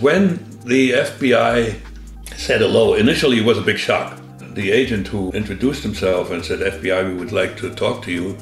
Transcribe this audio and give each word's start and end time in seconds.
When 0.00 0.42
the 0.64 0.92
FBI 0.92 1.78
said 2.34 2.62
hello, 2.62 2.94
initially 2.94 3.40
it 3.40 3.44
was 3.44 3.58
a 3.58 3.62
big 3.62 3.76
shock. 3.76 4.18
The 4.54 4.70
agent 4.72 5.08
who 5.08 5.30
introduced 5.32 5.82
himself 5.82 6.30
and 6.30 6.42
said, 6.42 6.60
FBI, 6.60 7.06
we 7.06 7.14
would 7.16 7.32
like 7.32 7.58
to 7.58 7.74
talk 7.74 8.02
to 8.04 8.10
you, 8.10 8.38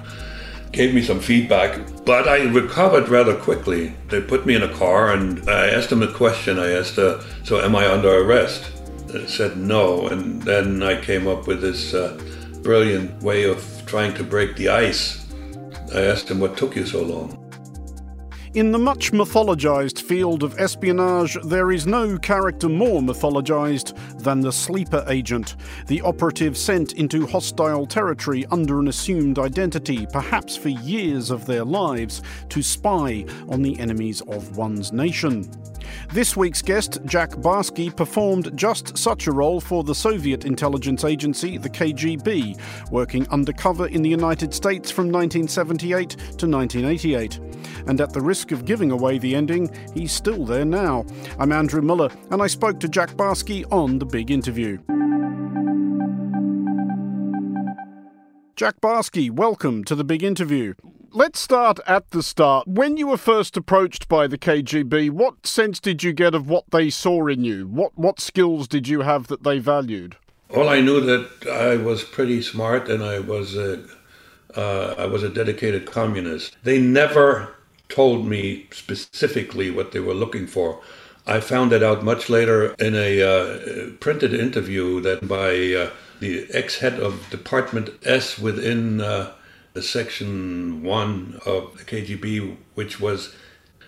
gave 0.70 0.94
me 0.94 1.02
some 1.02 1.18
feedback, 1.18 1.80
but 2.04 2.28
I 2.28 2.44
recovered 2.44 3.08
rather 3.08 3.34
quickly. 3.34 3.92
They 4.08 4.20
put 4.20 4.46
me 4.46 4.54
in 4.54 4.62
a 4.62 4.72
car 4.72 5.12
and 5.12 5.50
I 5.50 5.70
asked 5.70 5.90
them 5.90 6.04
a 6.04 6.12
question. 6.12 6.60
I 6.60 6.70
asked, 6.70 6.96
uh, 6.96 7.20
So 7.42 7.60
am 7.60 7.74
I 7.74 7.92
under 7.92 8.22
arrest? 8.22 8.70
They 9.08 9.26
said 9.26 9.56
no. 9.56 10.06
And 10.06 10.40
then 10.40 10.84
I 10.84 11.00
came 11.00 11.26
up 11.26 11.48
with 11.48 11.60
this 11.60 11.92
uh, 11.92 12.20
brilliant 12.62 13.20
way 13.20 13.42
of 13.42 13.64
trying 13.84 14.14
to 14.14 14.22
break 14.22 14.54
the 14.54 14.68
ice. 14.68 15.26
I 15.92 16.02
asked 16.02 16.30
him, 16.30 16.38
What 16.38 16.56
took 16.56 16.76
you 16.76 16.86
so 16.86 17.02
long? 17.02 17.47
In 18.58 18.72
the 18.72 18.78
much 18.78 19.12
mythologized 19.12 20.00
field 20.00 20.42
of 20.42 20.58
espionage, 20.58 21.36
there 21.44 21.70
is 21.70 21.86
no 21.86 22.18
character 22.18 22.68
more 22.68 23.00
mythologized 23.00 23.96
than 24.18 24.40
the 24.40 24.50
sleeper 24.50 25.04
agent, 25.06 25.54
the 25.86 26.00
operative 26.00 26.56
sent 26.56 26.94
into 26.94 27.24
hostile 27.24 27.86
territory 27.86 28.44
under 28.50 28.80
an 28.80 28.88
assumed 28.88 29.38
identity, 29.38 30.08
perhaps 30.12 30.56
for 30.56 30.70
years 30.70 31.30
of 31.30 31.46
their 31.46 31.64
lives, 31.64 32.20
to 32.48 32.60
spy 32.60 33.24
on 33.48 33.62
the 33.62 33.78
enemies 33.78 34.22
of 34.22 34.56
one's 34.56 34.92
nation. 34.92 35.48
This 36.12 36.36
week's 36.36 36.60
guest, 36.60 36.98
Jack 37.04 37.30
Barsky, 37.30 37.94
performed 37.94 38.50
just 38.56 38.98
such 38.98 39.28
a 39.28 39.32
role 39.32 39.60
for 39.60 39.84
the 39.84 39.94
Soviet 39.94 40.44
intelligence 40.44 41.04
agency, 41.04 41.58
the 41.58 41.70
KGB, 41.70 42.58
working 42.90 43.28
undercover 43.28 43.86
in 43.86 44.02
the 44.02 44.10
United 44.10 44.52
States 44.52 44.90
from 44.90 45.12
1978 45.12 46.10
to 46.10 46.48
1988. 46.48 47.47
And 47.88 48.02
at 48.02 48.12
the 48.12 48.20
risk 48.20 48.52
of 48.52 48.66
giving 48.66 48.90
away 48.90 49.16
the 49.16 49.34
ending, 49.34 49.74
he's 49.94 50.12
still 50.12 50.44
there 50.44 50.66
now. 50.66 51.06
I'm 51.38 51.52
Andrew 51.52 51.80
Mueller, 51.80 52.10
and 52.30 52.42
I 52.42 52.46
spoke 52.46 52.78
to 52.80 52.88
Jack 52.88 53.14
Barsky 53.14 53.64
on 53.72 53.98
the 53.98 54.04
big 54.04 54.30
interview. 54.30 54.76
Jack 58.56 58.82
Barsky, 58.82 59.30
welcome 59.30 59.84
to 59.84 59.94
the 59.94 60.04
big 60.04 60.22
interview. 60.22 60.74
Let's 61.12 61.40
start 61.40 61.80
at 61.86 62.10
the 62.10 62.22
start. 62.22 62.68
When 62.68 62.98
you 62.98 63.06
were 63.06 63.16
first 63.16 63.56
approached 63.56 64.06
by 64.06 64.26
the 64.26 64.36
KGB, 64.36 65.08
what 65.08 65.46
sense 65.46 65.80
did 65.80 66.02
you 66.02 66.12
get 66.12 66.34
of 66.34 66.50
what 66.50 66.64
they 66.70 66.90
saw 66.90 67.26
in 67.28 67.42
you? 67.42 67.66
What 67.66 67.96
what 67.96 68.20
skills 68.20 68.68
did 68.68 68.86
you 68.86 69.00
have 69.00 69.28
that 69.28 69.44
they 69.44 69.58
valued? 69.60 70.16
Well, 70.50 70.68
I 70.68 70.80
knew 70.80 71.00
that 71.00 71.48
I 71.50 71.76
was 71.76 72.04
pretty 72.04 72.42
smart 72.42 72.90
and 72.90 73.02
I 73.02 73.20
was 73.20 73.56
a, 73.56 73.82
uh, 74.54 74.94
I 74.98 75.06
was 75.06 75.22
a 75.22 75.30
dedicated 75.30 75.86
communist. 75.86 76.56
They 76.62 76.78
never 76.78 77.54
told 77.88 78.26
me 78.26 78.66
specifically 78.70 79.70
what 79.70 79.92
they 79.92 80.00
were 80.00 80.14
looking 80.14 80.46
for. 80.46 80.80
I 81.26 81.40
found 81.40 81.72
that 81.72 81.82
out 81.82 82.02
much 82.04 82.30
later 82.30 82.74
in 82.78 82.94
a 82.94 83.22
uh, 83.22 83.90
printed 84.00 84.32
interview 84.32 85.00
that 85.02 85.28
by 85.28 85.50
uh, 85.74 85.90
the 86.20 86.46
ex 86.50 86.78
head 86.78 86.94
of 86.94 87.28
Department 87.30 87.90
S 88.04 88.38
within 88.38 89.00
uh, 89.00 89.32
the 89.74 89.82
section 89.82 90.82
one 90.82 91.38
of 91.44 91.76
the 91.76 91.84
KGB, 91.84 92.56
which 92.74 92.98
was 92.98 93.34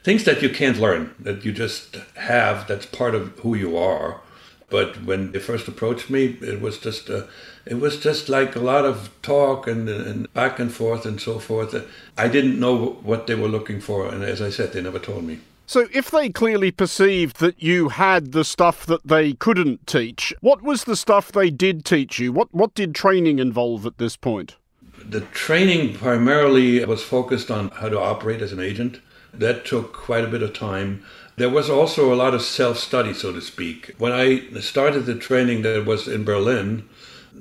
things 0.03 0.25
that 0.25 0.43
you 0.43 0.51
can't 0.51 0.79
learn, 0.79 1.15
that 1.19 1.45
you 1.45 1.53
just 1.53 1.97
have, 2.17 2.67
that's 2.69 2.87
part 2.87 3.15
of 3.15 3.39
who 3.41 3.55
you 3.55 3.77
are. 3.77 4.21
But 4.71 5.03
when 5.03 5.33
they 5.33 5.41
first 5.41 5.69
approached 5.69 6.11
me, 6.11 6.39
it 6.41 6.61
was 6.61 6.79
just 6.79 7.11
uh, 7.11 7.25
it 7.67 7.81
was 7.81 7.99
just 7.99 8.29
like 8.29 8.57
a 8.57 8.61
lot 8.61 8.85
of 8.85 9.11
talk 9.21 9.67
and, 9.67 9.89
and 9.89 10.33
back 10.33 10.59
and 10.59 10.73
forth 10.73 11.05
and 11.05 11.21
so 11.21 11.39
forth. 11.39 11.75
I 12.17 12.29
didn't 12.29 12.59
know 12.59 12.99
what 13.03 13.27
they 13.27 13.35
were 13.35 13.49
looking 13.49 13.81
for, 13.81 14.09
and 14.09 14.23
as 14.23 14.41
I 14.41 14.51
said, 14.51 14.73
they 14.73 14.81
never 14.81 14.99
told 14.99 15.25
me. 15.25 15.41
So, 15.67 15.87
if 15.93 16.11
they 16.11 16.31
clearly 16.31 16.73
perceived 16.73 17.39
that 17.39 17.63
you 17.63 17.91
had 17.91 18.33
the 18.33 18.45
stuff 18.45 18.85
that 18.87 19.07
they 19.07 19.35
couldn't 19.35 19.87
teach, 19.87 20.35
what 20.41 20.63
was 20.63 20.83
the 20.83 20.97
stuff 20.97 21.31
they 21.31 21.49
did 21.49 21.85
teach 21.85 22.19
you? 22.19 22.33
What 22.33 22.53
what 22.53 22.75
did 22.75 22.93
training 22.95 23.39
involve 23.39 23.87
at 23.87 23.99
this 23.99 24.17
point? 24.17 24.57
The 25.05 25.21
training 25.21 25.95
primarily 25.95 26.85
was 26.85 27.05
focused 27.05 27.51
on 27.53 27.69
how 27.69 27.89
to 27.89 28.01
operate 28.01 28.43
as 28.43 28.53
an 28.53 28.59
agent. 28.59 29.01
That 29.33 29.65
took 29.65 29.93
quite 29.93 30.25
a 30.25 30.29
bit 30.29 30.43
of 30.43 30.53
time. 30.53 31.05
There 31.41 31.49
was 31.49 31.71
also 31.71 32.13
a 32.13 32.21
lot 32.23 32.35
of 32.35 32.43
self 32.43 32.77
study, 32.77 33.15
so 33.15 33.33
to 33.33 33.41
speak. 33.41 33.95
When 33.97 34.13
I 34.13 34.61
started 34.61 35.07
the 35.07 35.15
training 35.15 35.63
that 35.63 35.87
was 35.87 36.07
in 36.07 36.23
Berlin, 36.23 36.87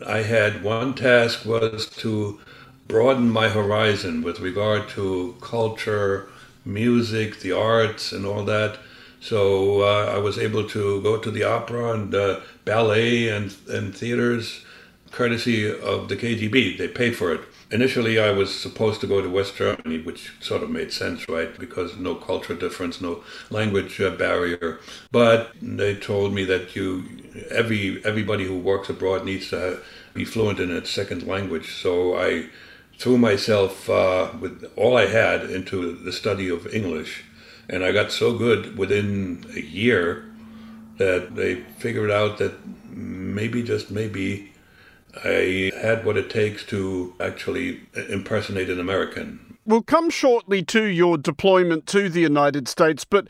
I 0.07 0.19
had 0.19 0.63
one 0.63 0.93
task 0.93 1.45
was 1.45 1.89
to 1.97 2.39
broaden 2.87 3.29
my 3.29 3.49
horizon 3.49 4.21
with 4.21 4.39
regard 4.39 4.87
to 4.95 5.35
culture, 5.41 6.29
music, 6.63 7.41
the 7.41 7.51
arts, 7.51 8.13
and 8.13 8.25
all 8.25 8.45
that. 8.45 8.77
So 9.19 9.81
uh, 9.81 10.13
I 10.15 10.17
was 10.19 10.37
able 10.37 10.63
to 10.69 11.01
go 11.01 11.17
to 11.17 11.29
the 11.29 11.43
opera 11.43 11.91
and 11.91 12.15
uh, 12.15 12.39
ballet 12.63 13.27
and, 13.27 13.53
and 13.67 13.93
theaters 13.93 14.63
courtesy 15.11 15.69
of 15.69 16.07
the 16.07 16.15
KGB. 16.15 16.77
They 16.77 16.87
paid 16.87 17.17
for 17.17 17.33
it. 17.33 17.41
Initially, 17.71 18.17
I 18.17 18.31
was 18.31 18.59
supposed 18.59 18.99
to 19.01 19.07
go 19.07 19.21
to 19.21 19.29
West 19.29 19.55
Germany, 19.55 20.01
which 20.01 20.31
sort 20.41 20.63
of 20.63 20.71
made 20.71 20.91
sense, 20.91 21.29
right? 21.29 21.55
Because 21.59 21.97
no 21.97 22.15
culture 22.15 22.55
difference, 22.55 22.99
no 22.99 23.23
language 23.51 24.01
uh, 24.01 24.09
barrier. 24.09 24.79
But 25.11 25.51
they 25.61 25.95
told 25.95 26.33
me 26.33 26.45
that 26.45 26.75
you, 26.75 27.03
every 27.51 28.03
everybody 28.03 28.45
who 28.45 28.57
works 28.57 28.89
abroad 28.89 29.23
needs 29.23 29.49
to 29.49 29.81
be 30.15 30.25
fluent 30.25 30.59
in 30.59 30.71
a 30.71 30.83
second 30.83 31.27
language. 31.27 31.71
So 31.75 32.17
I 32.17 32.47
threw 32.97 33.19
myself 33.19 33.87
uh, 33.87 34.31
with 34.39 34.65
all 34.75 34.97
I 34.97 35.05
had 35.05 35.49
into 35.51 35.95
the 35.95 36.11
study 36.11 36.49
of 36.49 36.73
English, 36.73 37.23
and 37.69 37.83
I 37.85 37.91
got 37.91 38.11
so 38.11 38.35
good 38.35 38.79
within 38.79 39.45
a 39.55 39.61
year 39.61 40.25
that 40.97 41.35
they 41.35 41.55
figured 41.77 42.09
out 42.09 42.39
that 42.39 42.53
maybe 42.89 43.61
just 43.61 43.91
maybe 43.91 44.51
I 45.23 45.71
had 45.81 46.05
what 46.05 46.17
it 46.17 46.29
takes 46.29 46.63
to 46.65 47.13
actually 47.19 47.81
impersonate 48.09 48.69
an 48.69 48.79
American. 48.79 49.49
We'll 49.65 49.83
come 49.83 50.09
shortly 50.09 50.63
to 50.63 50.85
your 50.85 51.15
deployment 51.15 51.85
to 51.87 52.09
the 52.09 52.21
United 52.21 52.67
States, 52.67 53.05
but 53.05 53.27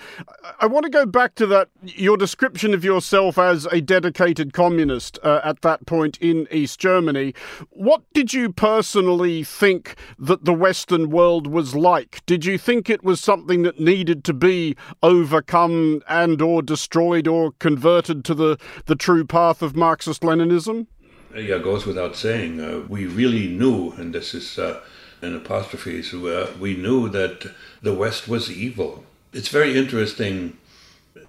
I 0.61 0.67
want 0.67 0.85
to 0.85 0.89
go 0.89 1.05
back 1.05 1.35
to 1.35 1.45
that 1.47 1.67
your 1.81 2.15
description 2.15 2.73
of 2.73 2.81
yourself 2.81 3.37
as 3.37 3.65
a 3.65 3.81
dedicated 3.81 4.53
communist 4.53 5.19
uh, 5.21 5.41
at 5.43 5.63
that 5.63 5.85
point 5.85 6.17
in 6.21 6.47
East 6.49 6.79
Germany. 6.79 7.33
What 7.71 8.03
did 8.13 8.33
you 8.33 8.53
personally 8.53 9.43
think 9.43 9.95
that 10.17 10.45
the 10.45 10.53
Western 10.53 11.09
world 11.09 11.45
was 11.45 11.75
like? 11.75 12.25
Did 12.25 12.45
you 12.45 12.57
think 12.57 12.89
it 12.89 13.03
was 13.03 13.19
something 13.19 13.63
that 13.63 13.81
needed 13.81 14.23
to 14.23 14.33
be 14.33 14.77
overcome 15.03 16.01
and 16.07 16.41
or 16.41 16.61
destroyed 16.61 17.27
or 17.27 17.51
converted 17.59 18.23
to 18.23 18.33
the, 18.33 18.57
the 18.85 18.95
true 18.95 19.25
path 19.25 19.61
of 19.61 19.75
Marxist 19.75 20.21
Leninism? 20.21 20.87
Yeah, 21.35 21.57
goes 21.59 21.85
without 21.85 22.15
saying. 22.15 22.59
Uh, 22.59 22.83
we 22.87 23.05
really 23.05 23.47
knew, 23.47 23.91
and 23.93 24.13
this 24.13 24.33
is 24.33 24.57
uh, 24.57 24.81
an 25.21 25.35
apostrophe, 25.35 26.01
so 26.01 26.27
uh, 26.27 26.49
we 26.59 26.75
knew 26.75 27.09
that 27.09 27.53
the 27.81 27.93
West 27.93 28.27
was 28.27 28.51
evil. 28.51 29.03
It's 29.33 29.49
very 29.49 29.77
interesting. 29.77 30.57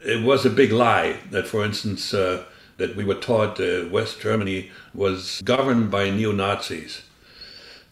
It 0.05 0.22
was 0.25 0.47
a 0.47 0.50
big 0.50 0.72
lie 0.72 1.19
that, 1.31 1.47
for 1.47 1.65
instance, 1.65 2.15
uh, 2.15 2.44
that 2.78 2.97
we 2.97 3.05
were 3.05 3.15
taught 3.15 3.60
uh, 3.60 3.87
West 3.91 4.21
Germany 4.21 4.71
was 4.94 5.43
governed 5.43 5.91
by 5.91 6.09
neo 6.10 6.33
Nazis. 6.33 7.03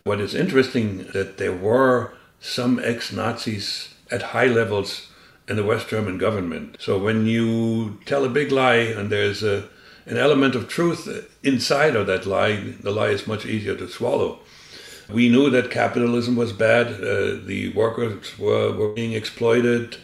What 0.04 0.20
is 0.20 0.34
interesting 0.34 1.08
that 1.12 1.36
there 1.36 1.52
were 1.54 2.12
some 2.40 2.78
ex 2.82 3.12
Nazis 3.12 3.94
at 4.10 4.22
high 4.22 4.46
levels 4.46 5.08
in 5.48 5.56
the 5.56 5.64
West 5.64 5.88
German 5.88 6.18
government. 6.18 6.76
So 6.78 6.98
when 6.98 7.26
you 7.26 7.98
tell 8.06 8.24
a 8.24 8.28
big 8.28 8.52
lie 8.52 8.76
and 8.76 9.10
there's 9.10 9.42
a 9.42 9.68
an 10.08 10.16
element 10.16 10.54
of 10.54 10.68
truth 10.68 11.28
inside 11.42 11.94
of 11.94 12.06
that 12.06 12.26
lie, 12.26 12.56
the 12.80 12.90
lie 12.90 13.08
is 13.08 13.26
much 13.26 13.44
easier 13.44 13.76
to 13.76 13.88
swallow. 13.88 14.40
We 15.08 15.28
knew 15.28 15.50
that 15.50 15.70
capitalism 15.70 16.36
was 16.36 16.52
bad, 16.52 16.86
uh, 16.86 17.44
the 17.44 17.72
workers 17.74 18.38
were, 18.38 18.72
were 18.72 18.92
being 18.92 19.12
exploited, 19.12 19.96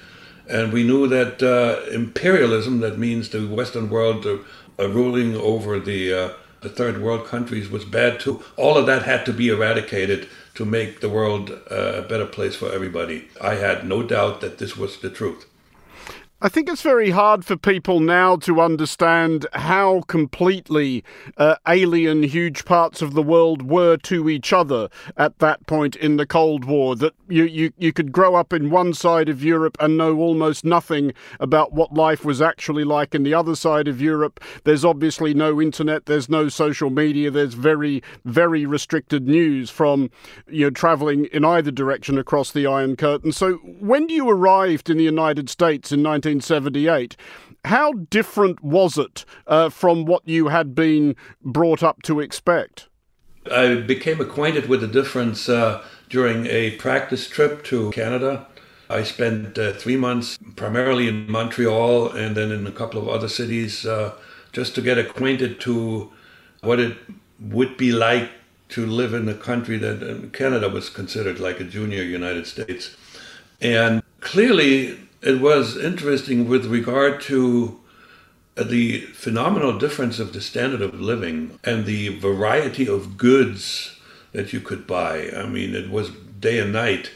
and 0.48 0.72
we 0.72 0.82
knew 0.82 1.06
that 1.08 1.42
uh, 1.42 1.90
imperialism, 1.90 2.80
that 2.80 2.98
means 2.98 3.28
the 3.28 3.46
Western 3.46 3.88
world 3.88 4.26
uh, 4.26 4.38
ruling 4.78 5.36
over 5.36 5.80
the, 5.80 6.12
uh, 6.12 6.32
the 6.60 6.68
third 6.68 7.02
world 7.02 7.26
countries, 7.26 7.70
was 7.70 7.84
bad 7.84 8.20
too. 8.20 8.42
All 8.56 8.76
of 8.76 8.86
that 8.86 9.02
had 9.02 9.24
to 9.26 9.32
be 9.32 9.48
eradicated 9.48 10.28
to 10.54 10.64
make 10.64 11.00
the 11.00 11.08
world 11.08 11.50
uh, 11.70 11.74
a 11.74 12.02
better 12.02 12.26
place 12.26 12.56
for 12.56 12.72
everybody. 12.72 13.28
I 13.40 13.54
had 13.54 13.86
no 13.86 14.02
doubt 14.02 14.40
that 14.42 14.58
this 14.58 14.76
was 14.76 14.98
the 14.98 15.10
truth. 15.10 15.46
I 16.42 16.48
think 16.48 16.68
it's 16.68 16.82
very 16.82 17.10
hard 17.10 17.44
for 17.44 17.56
people 17.56 18.00
now 18.00 18.36
to 18.36 18.60
understand 18.60 19.46
how 19.52 20.02
completely 20.08 21.04
uh, 21.38 21.56
alien 21.66 22.24
huge 22.24 22.64
parts 22.64 23.00
of 23.00 23.14
the 23.14 23.22
world 23.22 23.62
were 23.70 23.96
to 23.98 24.28
each 24.28 24.52
other 24.52 24.90
at 25.16 25.38
that 25.38 25.66
point 25.66 25.94
in 25.96 26.16
the 26.16 26.26
Cold 26.26 26.64
War. 26.64 26.96
That 26.96 27.14
you, 27.28 27.44
you, 27.44 27.72
you 27.78 27.92
could 27.92 28.12
grow 28.12 28.34
up 28.34 28.52
in 28.52 28.68
one 28.68 28.92
side 28.94 29.28
of 29.28 29.44
Europe 29.44 29.76
and 29.80 29.96
know 29.96 30.18
almost 30.18 30.64
nothing 30.64 31.14
about 31.38 31.72
what 31.72 31.94
life 31.94 32.24
was 32.24 32.42
actually 32.42 32.84
like 32.84 33.14
in 33.14 33.22
the 33.22 33.32
other 33.32 33.54
side 33.54 33.86
of 33.86 34.00
Europe. 34.00 34.40
There's 34.64 34.84
obviously 34.84 35.34
no 35.34 35.62
internet, 35.62 36.06
there's 36.06 36.28
no 36.28 36.48
social 36.48 36.90
media, 36.90 37.30
there's 37.30 37.54
very, 37.54 38.02
very 38.24 38.66
restricted 38.66 39.28
news 39.28 39.70
from 39.70 40.10
you 40.48 40.66
know 40.66 40.70
traveling 40.70 41.26
in 41.26 41.44
either 41.44 41.70
direction 41.70 42.18
across 42.18 42.50
the 42.50 42.66
Iron 42.66 42.96
Curtain. 42.96 43.32
So 43.32 43.54
when 43.54 44.08
you 44.08 44.28
arrived 44.28 44.90
in 44.90 44.98
the 44.98 45.04
United 45.04 45.48
States 45.48 45.92
in 45.92 46.02
19 46.02 46.33
1978. 46.34 47.16
How 47.64 47.92
different 47.92 48.62
was 48.62 48.98
it 48.98 49.24
uh, 49.46 49.70
from 49.70 50.04
what 50.04 50.26
you 50.26 50.48
had 50.48 50.74
been 50.74 51.16
brought 51.42 51.82
up 51.82 52.02
to 52.02 52.20
expect? 52.20 52.88
I 53.50 53.76
became 53.76 54.20
acquainted 54.20 54.68
with 54.68 54.80
the 54.80 54.86
difference 54.86 55.48
uh, 55.48 55.82
during 56.08 56.46
a 56.46 56.72
practice 56.72 57.28
trip 57.28 57.64
to 57.64 57.90
Canada. 57.90 58.46
I 58.90 59.02
spent 59.02 59.58
uh, 59.58 59.72
three 59.72 59.96
months 59.96 60.38
primarily 60.56 61.08
in 61.08 61.30
Montreal 61.30 62.10
and 62.10 62.36
then 62.36 62.50
in 62.52 62.66
a 62.66 62.72
couple 62.72 63.00
of 63.00 63.08
other 63.08 63.28
cities 63.28 63.86
uh, 63.86 64.12
just 64.52 64.74
to 64.74 64.82
get 64.82 64.98
acquainted 64.98 65.60
to 65.60 66.12
what 66.60 66.78
it 66.80 66.96
would 67.40 67.76
be 67.76 67.92
like 67.92 68.30
to 68.70 68.86
live 68.86 69.14
in 69.14 69.28
a 69.28 69.34
country 69.34 69.78
that 69.78 70.02
uh, 70.02 70.28
Canada 70.36 70.68
was 70.68 70.88
considered 70.90 71.38
like 71.38 71.60
a 71.60 71.64
junior 71.64 72.02
United 72.02 72.46
States. 72.46 72.96
And 73.60 74.02
clearly, 74.20 74.98
it 75.24 75.40
was 75.40 75.76
interesting 75.76 76.48
with 76.48 76.66
regard 76.66 77.20
to 77.22 77.80
uh, 78.56 78.62
the 78.62 79.00
phenomenal 79.00 79.78
difference 79.78 80.18
of 80.18 80.32
the 80.34 80.40
standard 80.40 80.82
of 80.82 81.00
living 81.00 81.58
and 81.64 81.86
the 81.86 82.18
variety 82.18 82.86
of 82.86 83.16
goods 83.16 83.98
that 84.32 84.52
you 84.52 84.60
could 84.60 84.86
buy. 84.86 85.30
I 85.34 85.46
mean, 85.46 85.74
it 85.74 85.90
was 85.90 86.10
day 86.38 86.58
and 86.58 86.72
night. 86.72 87.10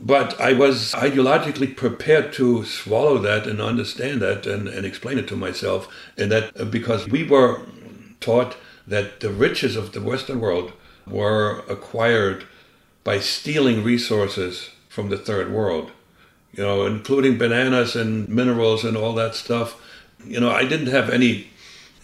But 0.00 0.40
I 0.40 0.52
was 0.52 0.92
ideologically 0.92 1.76
prepared 1.76 2.32
to 2.34 2.64
swallow 2.64 3.18
that 3.18 3.48
and 3.48 3.60
understand 3.60 4.22
that 4.22 4.46
and, 4.46 4.68
and 4.68 4.86
explain 4.86 5.18
it 5.18 5.26
to 5.28 5.36
myself. 5.36 5.88
And 6.16 6.30
that 6.30 6.58
uh, 6.60 6.64
because 6.64 7.08
we 7.08 7.24
were 7.24 7.62
taught 8.20 8.56
that 8.86 9.18
the 9.18 9.30
riches 9.30 9.74
of 9.74 9.92
the 9.92 10.00
Western 10.00 10.38
world 10.40 10.72
were 11.06 11.64
acquired 11.68 12.46
by 13.02 13.18
stealing 13.18 13.82
resources 13.82 14.70
from 14.88 15.08
the 15.08 15.18
third 15.18 15.52
world, 15.52 15.90
you 16.52 16.62
know, 16.62 16.86
including 16.86 17.38
bananas 17.38 17.94
and 17.94 18.28
minerals 18.28 18.84
and 18.84 18.96
all 18.96 19.14
that 19.14 19.34
stuff. 19.34 19.80
You 20.24 20.40
know, 20.40 20.50
I 20.50 20.64
didn't 20.64 20.88
have 20.88 21.10
any 21.10 21.50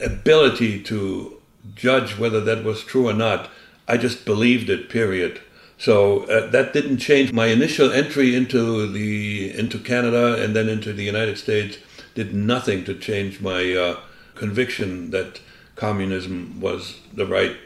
ability 0.00 0.82
to 0.85 1.41
judge 1.75 2.19
whether 2.19 2.41
that 2.41 2.64
was 2.64 2.85
true 2.85 3.08
or 3.08 3.12
not. 3.12 3.50
I 3.88 3.96
just 3.96 4.25
believed 4.25 4.70
it, 4.70 4.88
period. 4.88 5.41
So 5.79 6.25
uh, 6.25 6.50
that 6.50 6.73
didn't 6.73 6.99
change 6.99 7.32
my 7.32 7.46
initial 7.46 7.91
entry 7.93 8.35
into 8.35 8.91
the 8.91 9.56
into 9.58 9.79
Canada 9.79 10.43
and 10.43 10.55
then 10.55 10.69
into 10.69 10.93
the 10.93 11.05
United 11.05 11.37
States. 11.37 11.79
Did 12.14 12.32
nothing 12.32 12.85
to 12.85 12.94
change 12.94 13.41
my 13.41 13.73
uh, 13.75 14.00
conviction 14.35 15.11
that 15.11 15.41
communism 15.75 16.61
was 16.61 17.00
the 17.12 17.26
right 17.26 17.56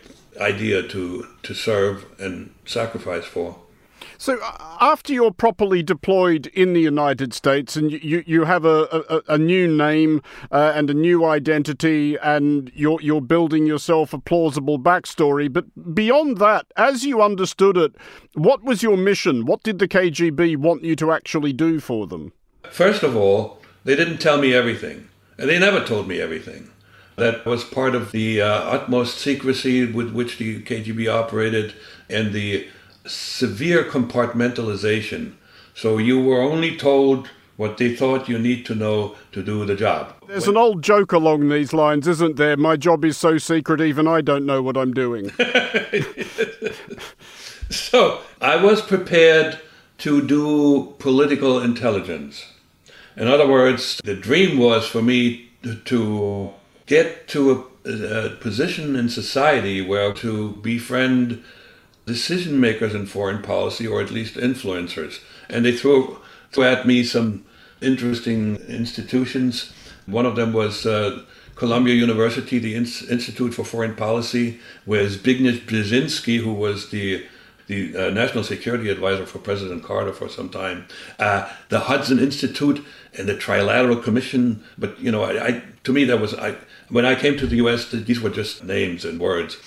idea 0.41 0.83
to 0.89 1.27
to 1.43 1.55
serve 1.55 2.07
and 2.19 2.55
sacrifice 2.65 3.25
for. 3.25 3.59
So 4.21 4.37
uh, 4.43 4.77
after 4.81 5.13
you're 5.13 5.31
properly 5.31 5.81
deployed 5.81 6.49
in 6.49 6.73
the 6.73 6.81
United 6.81 7.33
States 7.33 7.77
and 7.77 7.93
you, 7.93 8.25
you 8.27 8.45
have 8.45 8.65
a, 8.65 9.05
a, 9.09 9.35
a 9.35 9.39
new 9.39 9.69
name 9.69 10.23
uh, 10.51 10.73
and 10.75 10.91
a 10.91 10.95
new 10.95 11.25
identity 11.25 12.19
and 12.19 12.71
you're, 12.75 13.01
you're 13.01 13.21
building 13.21 13.65
yourself 13.65 14.13
a 14.13 14.19
plausible 14.19 14.79
backstory, 14.79 15.51
but 15.51 15.95
beyond 15.95 16.39
that, 16.39 16.67
as 16.77 17.05
you 17.05 17.23
understood 17.23 17.77
it, 17.77 17.95
what 18.35 18.65
was 18.65 18.83
your 18.83 18.97
mission? 18.97 19.47
What 19.47 19.63
did 19.63 19.79
the 19.79 19.87
KGB 19.87 20.57
want 20.57 20.83
you 20.83 20.97
to 20.97 21.13
actually 21.13 21.53
do 21.53 21.79
for 21.79 22.09
them? 22.09 22.33
First 22.71 23.05
of 23.05 23.17
all, 23.17 23.59
they 23.85 23.95
didn't 23.95 24.19
tell 24.19 24.39
me 24.39 24.53
everything. 24.53 25.09
And 25.39 25.49
they 25.49 25.61
never 25.61 25.85
told 25.85 26.09
me 26.09 26.21
everything. 26.21 26.71
That 27.15 27.47
was 27.47 27.63
part 27.63 27.95
of 27.95 28.11
the 28.11 28.43
uh, 28.43 28.47
utmost 28.49 29.19
secrecy 29.19 29.91
with 29.91 30.13
which 30.13 30.39
the 30.39 30.61
KGB 30.63 31.13
operated 31.13 31.75
and 32.09 32.33
the 32.33 32.69
severe 33.07 33.85
compartmentalization. 33.85 35.35
So 35.75 35.99
you 35.99 36.23
were 36.23 36.41
only 36.41 36.77
told 36.77 37.29
what 37.57 37.77
they 37.77 37.95
thought 37.95 38.29
you 38.29 38.39
need 38.39 38.65
to 38.67 38.75
know 38.75 39.17
to 39.33 39.43
do 39.43 39.65
the 39.65 39.75
job. 39.75 40.15
There's 40.29 40.47
when... 40.47 40.57
an 40.57 40.63
old 40.63 40.83
joke 40.83 41.13
along 41.13 41.49
these 41.49 41.73
lines, 41.73 42.07
isn't 42.07 42.37
there? 42.37 42.57
My 42.57 42.77
job 42.77 43.05
is 43.05 43.17
so 43.17 43.37
secret, 43.37 43.81
even 43.81 44.07
I 44.07 44.21
don't 44.21 44.47
know 44.47 44.63
what 44.63 44.77
I'm 44.77 44.95
doing. 44.95 45.31
so 47.69 48.21
I 48.41 48.63
was 48.63 48.81
prepared 48.81 49.59
to 49.99 50.25
do 50.25 50.95
political 51.01 51.61
intelligence. 51.61 52.47
In 53.17 53.27
other 53.27 53.49
words, 53.49 54.01
the 54.05 54.15
dream 54.15 54.59
was 54.59 54.87
for 54.87 55.03
me 55.03 55.51
to 55.87 56.53
get 56.87 57.27
to 57.29 57.67
a, 57.85 57.91
a 57.91 58.31
position 58.37 58.95
in 58.95 59.09
society 59.09 59.81
where 59.81 60.13
to 60.15 60.53
befriend 60.63 61.43
decision 62.09 62.59
makers 62.59 62.95
in 62.95 63.07
foreign 63.07 63.43
policy, 63.43 63.87
or 63.87 64.01
at 64.01 64.11
least 64.11 64.35
influencers. 64.35 65.21
And 65.49 65.65
they 65.65 65.77
threw, 65.77 66.19
threw 66.51 66.65
at 66.65 66.87
me 66.87 67.05
some 67.05 67.45
interesting 67.81 68.57
institutions. 68.69 69.73
One 70.07 70.27
of 70.27 70.35
them 70.35 70.53
was 70.53 70.85
uh, 70.85 71.23
Columbia 71.55 71.95
University, 71.95 72.59
the 72.59 72.75
Institute 72.75 73.55
for 73.55 73.65
Foreign 73.65 73.95
Policy, 73.95 74.61
where 74.85 75.07
Zbigniew 75.07 75.67
Brzezinski, 75.67 76.39
who 76.39 76.53
was 76.53 76.91
the 76.91 77.27
the 77.69 77.95
uh, 77.95 78.11
national 78.11 78.43
security 78.45 78.89
advisor 78.89 79.27
for 79.27 79.39
President 79.39 79.85
Carter 79.85 80.13
for 80.15 80.27
some 80.29 80.49
time, 80.49 80.87
uh, 81.19 81.53
the 81.69 81.81
Hudson 81.81 82.19
Institute 82.19 82.83
and 83.13 83.29
the 83.29 83.35
Trilateral 83.35 84.03
Commission. 84.03 84.65
But 84.79 84.99
you 84.99 85.13
know, 85.13 85.23
I, 85.23 85.47
I, 85.47 85.63
to 85.85 85.93
me 85.93 86.05
that 86.05 86.19
was 86.19 86.33
I 86.35 86.57
when 86.89 87.05
I 87.05 87.15
came 87.15 87.37
to 87.37 87.47
the 87.47 87.57
U.S. 87.57 87.91
These 87.91 88.21
were 88.21 88.31
just 88.31 88.65
names 88.65 89.05
and 89.05 89.21
words. 89.21 89.59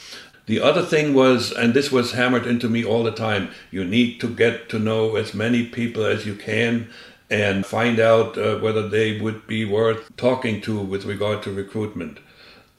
The 0.48 0.60
other 0.60 0.82
thing 0.82 1.14
was, 1.14 1.52
and 1.52 1.74
this 1.74 1.92
was 1.92 2.14
hammered 2.14 2.46
into 2.46 2.68
me 2.68 2.84
all 2.84 3.04
the 3.04 3.12
time, 3.12 3.50
you 3.70 3.86
need 3.86 4.20
to 4.22 4.28
get 4.28 4.70
to 4.70 4.80
know 4.80 5.16
as 5.16 5.34
many 5.34 5.66
people 5.66 6.04
as 6.06 6.26
you 6.26 6.36
can 6.36 6.90
and 7.30 7.66
find 7.66 8.00
out 8.00 8.38
uh, 8.38 8.58
whether 8.58 8.88
they 8.88 9.20
would 9.20 9.48
be 9.48 9.64
worth 9.64 10.16
talking 10.18 10.60
to 10.62 10.80
with 10.80 11.06
regard 11.06 11.42
to 11.44 11.52
recruitment. 11.52 12.20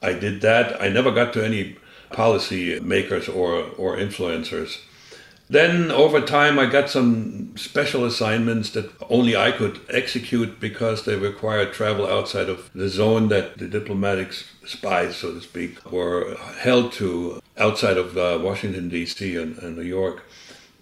I 0.01 0.13
did 0.13 0.41
that. 0.41 0.79
I 0.81 0.89
never 0.89 1.11
got 1.11 1.33
to 1.33 1.43
any 1.43 1.77
policy 2.11 2.79
makers 2.79 3.27
or, 3.27 3.69
or 3.77 3.97
influencers. 3.97 4.79
Then 5.49 5.91
over 5.91 6.21
time, 6.21 6.57
I 6.57 6.67
got 6.67 6.89
some 6.89 7.55
special 7.57 8.05
assignments 8.05 8.69
that 8.71 8.91
only 9.09 9.35
I 9.35 9.51
could 9.51 9.81
execute 9.89 10.59
because 10.59 11.03
they 11.03 11.15
required 11.15 11.73
travel 11.73 12.07
outside 12.07 12.49
of 12.49 12.69
the 12.73 12.89
zone 12.89 13.27
that 13.29 13.57
the 13.57 13.67
diplomatic 13.67 14.33
spies, 14.65 15.17
so 15.17 15.33
to 15.33 15.41
speak, 15.41 15.91
were 15.91 16.35
held 16.59 16.91
to 16.93 17.41
outside 17.57 17.97
of 17.97 18.17
uh, 18.17 18.39
Washington, 18.41 18.89
D.C. 18.89 19.35
And, 19.35 19.57
and, 19.59 19.77
New 19.77 19.83
York. 19.83 20.23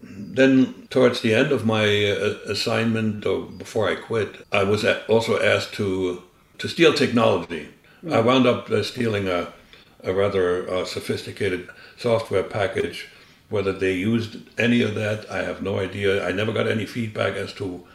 Then, 0.02 0.88
towards 0.90 1.22
the 1.22 1.34
end 1.34 1.52
of 1.52 1.66
my 1.66 1.86
uh, 2.12 2.38
assignment, 2.48 3.26
or 3.26 3.44
before 3.44 3.90
I 3.90 3.96
quit, 3.96 4.46
I 4.52 4.64
was 4.64 4.84
also 5.08 5.42
asked 5.42 5.74
to, 5.74 6.24
to 6.58 6.68
steal 6.68 6.94
technology. 6.94 7.70
Mm. 8.04 8.14
I 8.14 8.22
wound 8.22 8.48
up 8.48 8.70
uh, 8.70 8.84
stealing 8.84 9.28
a, 9.28 9.54
a 10.04 10.14
rather 10.14 10.70
uh, 10.70 10.86
sophisticated 10.86 11.70
software 11.98 12.44
package 12.44 13.10
whether 13.52 13.74
they 13.74 13.94
used 13.94 14.38
any 14.58 14.82
of 14.82 14.96
that, 14.96 15.30
I 15.30 15.44
have 15.44 15.62
no 15.62 15.78
idea. 15.78 16.26
I 16.26 16.32
never 16.32 16.54
got 16.54 16.68
any 16.68 16.86
feedback 16.86 17.36
as 17.36 17.54
to 17.56 17.86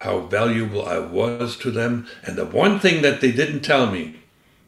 how 0.00 0.20
valuable 0.20 0.84
I 0.84 0.98
was 0.98 1.56
to 1.58 1.70
them. 1.70 2.08
And 2.24 2.36
the 2.36 2.44
one 2.44 2.80
thing 2.80 3.00
that 3.02 3.20
they 3.20 3.30
didn't 3.30 3.60
tell 3.60 3.90
me 3.90 4.16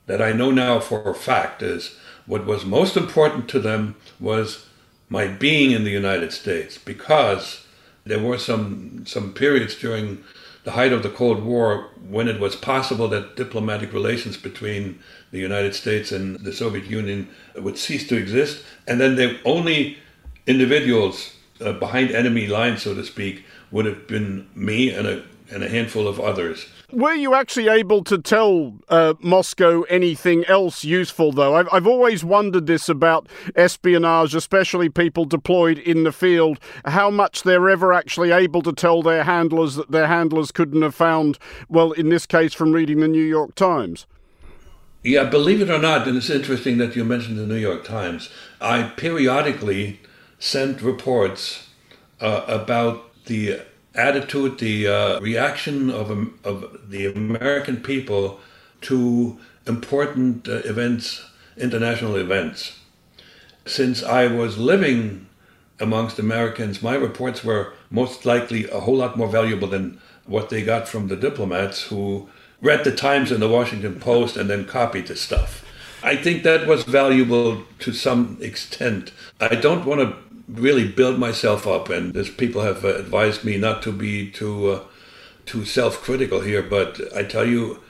that 0.06 0.22
I 0.22 0.32
know 0.32 0.50
now 0.50 0.80
for 0.80 1.08
a 1.08 1.14
fact 1.14 1.62
is 1.62 1.96
what 2.26 2.46
was 2.46 2.64
most 2.64 2.96
important 2.96 3.48
to 3.50 3.60
them 3.60 3.96
was 4.18 4.66
my 5.08 5.26
being 5.26 5.70
in 5.70 5.84
the 5.84 5.90
United 5.90 6.32
States 6.32 6.78
because 6.78 7.64
there 8.04 8.18
were 8.18 8.38
some 8.38 9.04
some 9.06 9.32
periods 9.32 9.74
during 9.74 10.24
the 10.64 10.72
height 10.72 10.92
of 10.92 11.04
the 11.04 11.10
Cold 11.10 11.44
War 11.44 11.90
when 12.08 12.26
it 12.26 12.40
was 12.40 12.56
possible 12.56 13.06
that 13.08 13.36
diplomatic 13.36 13.92
relations 13.92 14.36
between 14.36 14.98
the 15.30 15.38
United 15.38 15.76
States 15.76 16.10
and 16.10 16.40
the 16.40 16.52
Soviet 16.52 16.86
Union 16.86 17.28
would 17.54 17.78
cease 17.78 18.06
to 18.08 18.16
exist. 18.16 18.64
And 18.88 19.00
then 19.00 19.14
they 19.14 19.40
only 19.44 19.98
individuals 20.44 21.36
uh, 21.60 21.72
behind 21.72 22.10
enemy 22.10 22.48
lines, 22.48 22.82
so 22.82 22.94
to 22.94 23.04
speak, 23.04 23.44
would 23.70 23.86
have 23.86 24.08
been 24.08 24.48
me 24.56 24.90
and 24.90 25.06
a 25.06 25.22
and 25.50 25.62
a 25.62 25.68
handful 25.68 26.08
of 26.08 26.18
others. 26.18 26.66
Were 26.92 27.14
you 27.14 27.34
actually 27.34 27.68
able 27.68 28.04
to 28.04 28.18
tell 28.18 28.74
uh, 28.88 29.14
Moscow 29.20 29.82
anything 29.82 30.44
else 30.46 30.84
useful, 30.84 31.32
though? 31.32 31.56
I've, 31.56 31.68
I've 31.72 31.86
always 31.86 32.24
wondered 32.24 32.66
this 32.66 32.88
about 32.88 33.28
espionage, 33.54 34.34
especially 34.34 34.88
people 34.88 35.24
deployed 35.24 35.78
in 35.78 36.04
the 36.04 36.12
field, 36.12 36.58
how 36.84 37.10
much 37.10 37.42
they're 37.42 37.68
ever 37.68 37.92
actually 37.92 38.30
able 38.30 38.62
to 38.62 38.72
tell 38.72 39.02
their 39.02 39.24
handlers 39.24 39.74
that 39.76 39.90
their 39.90 40.06
handlers 40.06 40.52
couldn't 40.52 40.82
have 40.82 40.94
found, 40.94 41.38
well, 41.68 41.92
in 41.92 42.08
this 42.08 42.26
case, 42.26 42.54
from 42.54 42.72
reading 42.72 43.00
the 43.00 43.08
New 43.08 43.24
York 43.24 43.54
Times. 43.54 44.06
Yeah, 45.02 45.24
believe 45.24 45.60
it 45.60 45.70
or 45.70 45.78
not, 45.78 46.08
and 46.08 46.16
it's 46.16 46.30
interesting 46.30 46.78
that 46.78 46.96
you 46.96 47.04
mentioned 47.04 47.38
the 47.38 47.46
New 47.46 47.54
York 47.54 47.84
Times. 47.84 48.30
I 48.60 48.82
periodically 48.82 50.00
sent 50.38 50.82
reports 50.82 51.68
uh, 52.20 52.44
about 52.48 53.24
the 53.26 53.60
attitude, 53.96 54.58
the 54.58 54.86
uh, 54.86 55.20
reaction 55.20 55.90
of, 55.90 56.10
um, 56.10 56.38
of 56.44 56.90
the 56.90 57.06
American 57.06 57.78
people 57.78 58.40
to 58.82 59.38
important 59.66 60.48
uh, 60.48 60.56
events, 60.64 61.24
international 61.56 62.16
events. 62.16 62.78
Since 63.64 64.02
I 64.02 64.26
was 64.26 64.58
living 64.58 65.26
amongst 65.80 66.18
Americans, 66.18 66.82
my 66.82 66.94
reports 66.94 67.42
were 67.42 67.72
most 67.90 68.24
likely 68.24 68.68
a 68.70 68.80
whole 68.80 68.96
lot 68.96 69.16
more 69.16 69.28
valuable 69.28 69.68
than 69.68 70.00
what 70.26 70.50
they 70.50 70.62
got 70.62 70.88
from 70.88 71.08
the 71.08 71.16
diplomats 71.16 71.84
who 71.84 72.28
read 72.60 72.84
the 72.84 72.94
Times 72.94 73.30
and 73.30 73.42
the 73.42 73.48
Washington 73.48 73.98
Post 74.00 74.36
and 74.36 74.48
then 74.48 74.64
copied 74.64 75.06
the 75.06 75.16
stuff. 75.16 75.64
I 76.02 76.16
think 76.16 76.42
that 76.42 76.66
was 76.66 76.84
valuable 76.84 77.64
to 77.80 77.92
some 77.92 78.38
extent. 78.40 79.12
I 79.40 79.56
don't 79.56 79.84
want 79.84 80.00
to 80.00 80.16
really 80.48 80.86
build 80.86 81.18
myself 81.18 81.66
up, 81.66 81.88
and 81.88 82.16
as 82.16 82.30
people 82.30 82.62
have 82.62 82.84
advised 82.84 83.44
me 83.44 83.58
not 83.58 83.82
to 83.82 83.92
be 83.92 84.30
too 84.30 84.70
uh, 84.70 84.84
too 85.44 85.64
self-critical 85.64 86.40
here, 86.40 86.62
but 86.62 87.00
I 87.14 87.22
tell 87.22 87.46
you, 87.46 87.80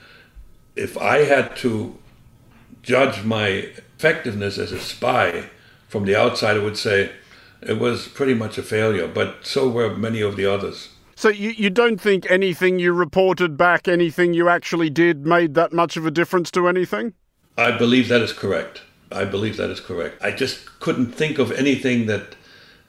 if 0.75 0.96
I 0.98 1.25
had 1.25 1.56
to 1.58 1.96
judge 2.82 3.25
my 3.25 3.48
effectiveness 3.48 4.58
as 4.58 4.72
a 4.72 4.78
spy 4.78 5.50
from 5.88 6.04
the 6.04 6.14
outside, 6.14 6.56
I 6.56 6.62
would 6.62 6.76
say 6.76 7.10
it 7.62 7.78
was 7.78 8.08
pretty 8.08 8.34
much 8.34 8.58
a 8.58 8.62
failure. 8.62 9.08
But 9.08 9.46
so 9.46 9.68
were 9.68 9.96
many 9.96 10.20
of 10.20 10.36
the 10.36 10.46
others. 10.46 10.90
So 11.14 11.30
you, 11.30 11.50
you 11.50 11.70
don't 11.70 11.98
think 11.98 12.30
anything 12.30 12.78
you 12.78 12.92
reported 12.92 13.56
back, 13.56 13.88
anything 13.88 14.34
you 14.34 14.50
actually 14.50 14.90
did, 14.90 15.26
made 15.26 15.54
that 15.54 15.72
much 15.72 15.96
of 15.96 16.04
a 16.04 16.10
difference 16.10 16.50
to 16.50 16.68
anything? 16.68 17.14
I 17.56 17.70
believe 17.72 18.08
that 18.08 18.20
is 18.20 18.34
correct. 18.34 18.82
I 19.10 19.25
believe 19.25 19.56
that 19.56 19.70
is 19.70 19.80
correct. 19.80 20.22
I 20.22 20.30
just 20.30 20.78
couldn't 20.78 21.12
think 21.12 21.38
of 21.38 21.50
anything 21.52 22.04
that 22.06 22.36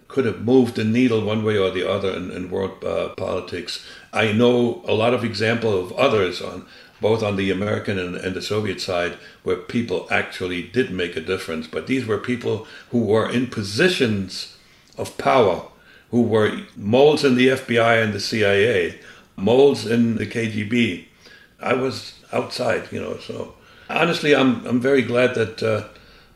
could 0.07 0.25
have 0.25 0.41
moved 0.41 0.75
the 0.75 0.83
needle 0.83 1.21
one 1.21 1.43
way 1.43 1.57
or 1.57 1.69
the 1.69 1.89
other 1.89 2.11
in, 2.11 2.31
in 2.31 2.49
world 2.49 2.83
uh, 2.83 3.09
politics. 3.09 3.85
I 4.13 4.31
know 4.31 4.81
a 4.87 4.93
lot 4.93 5.13
of 5.13 5.23
example 5.23 5.77
of 5.77 5.91
others 5.93 6.41
on 6.41 6.65
both 6.99 7.21
on 7.21 7.35
the 7.35 7.51
American 7.51 7.99
and, 7.99 8.15
and, 8.15 8.35
the 8.35 8.41
Soviet 8.41 8.81
side 8.81 9.17
where 9.43 9.55
people 9.55 10.07
actually 10.09 10.63
did 10.63 10.91
make 10.91 11.15
a 11.15 11.21
difference. 11.21 11.67
But 11.67 11.87
these 11.87 12.07
were 12.07 12.17
people 12.17 12.65
who 12.89 13.03
were 13.03 13.29
in 13.29 13.47
positions 13.47 14.57
of 14.97 15.17
power, 15.17 15.63
who 16.09 16.23
were 16.23 16.61
moles 16.75 17.23
in 17.23 17.35
the 17.35 17.49
FBI 17.49 18.03
and 18.03 18.13
the 18.13 18.19
CIA, 18.19 18.99
moles 19.35 19.85
in 19.85 20.15
the 20.15 20.25
KGB. 20.25 21.05
I 21.61 21.73
was 21.73 22.13
outside, 22.33 22.91
you 22.91 22.99
know. 22.99 23.17
So 23.19 23.53
honestly, 23.89 24.35
I'm 24.35 24.65
I'm 24.65 24.79
very 24.79 25.01
glad 25.01 25.35
that 25.35 25.61
uh, 25.61 25.87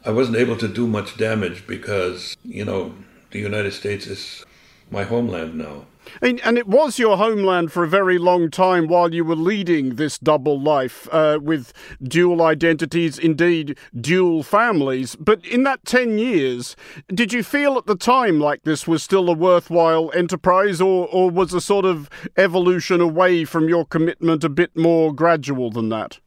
I 0.06 0.12
wasn't 0.12 0.38
able 0.38 0.58
to 0.58 0.68
do 0.68 0.88
much 0.88 1.18
damage 1.18 1.66
because 1.68 2.36
you 2.44 2.66
know 2.66 2.94
the 3.32 3.40
United 3.40 3.72
States 3.72 4.08
is 4.08 4.46
my 4.92 5.04
homeland 5.04 5.56
now. 5.56 5.86
And 6.22 6.58
it 6.58 6.68
was 6.68 7.00
your 7.00 7.18
homeland 7.18 7.72
for 7.72 7.84
a 7.84 7.88
very 7.88 8.18
long 8.18 8.50
time 8.50 8.88
while 8.88 9.14
you 9.14 9.24
were 9.24 9.36
leading 9.36 9.96
this 9.96 10.18
double 10.18 10.60
life 10.60 11.08
uh, 11.12 11.40
with 11.42 11.74
dual 12.04 12.42
identities, 12.42 13.18
indeed 13.18 13.78
dual 14.00 14.44
families. 14.44 15.16
But 15.16 15.46
in 15.46 15.64
that 15.64 15.86
10 15.86 16.18
years, 16.18 16.76
did 17.08 17.32
you 17.32 17.44
feel 17.44 17.78
at 17.78 17.86
the 17.86 17.96
time 17.96 18.40
like 18.40 18.64
this 18.64 18.88
was 18.88 19.04
still 19.04 19.30
a 19.30 19.34
worthwhile 19.34 20.12
enterprise, 20.14 20.82
or, 20.82 21.08
or 21.08 21.30
was 21.30 21.52
the 21.52 21.62
sort 21.62 21.86
of 21.86 22.10
evolution 22.36 23.00
away 23.00 23.46
from 23.46 23.70
your 23.70 23.86
commitment 23.86 24.44
a 24.44 24.50
bit 24.50 24.76
more 24.76 25.14
gradual 25.14 25.72
than 25.72 25.90
that? 25.90 26.20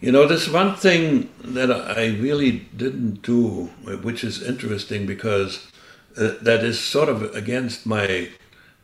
You 0.00 0.12
know, 0.12 0.26
there's 0.26 0.48
one 0.48 0.74
thing 0.76 1.28
that 1.40 1.70
I 1.70 2.06
really 2.06 2.68
didn't 2.76 3.22
do, 3.22 3.70
which 4.02 4.24
is 4.24 4.42
interesting 4.42 5.06
because 5.06 5.70
uh, 6.16 6.32
that 6.42 6.64
is 6.64 6.80
sort 6.80 7.08
of 7.08 7.34
against 7.34 7.86
my 7.86 8.28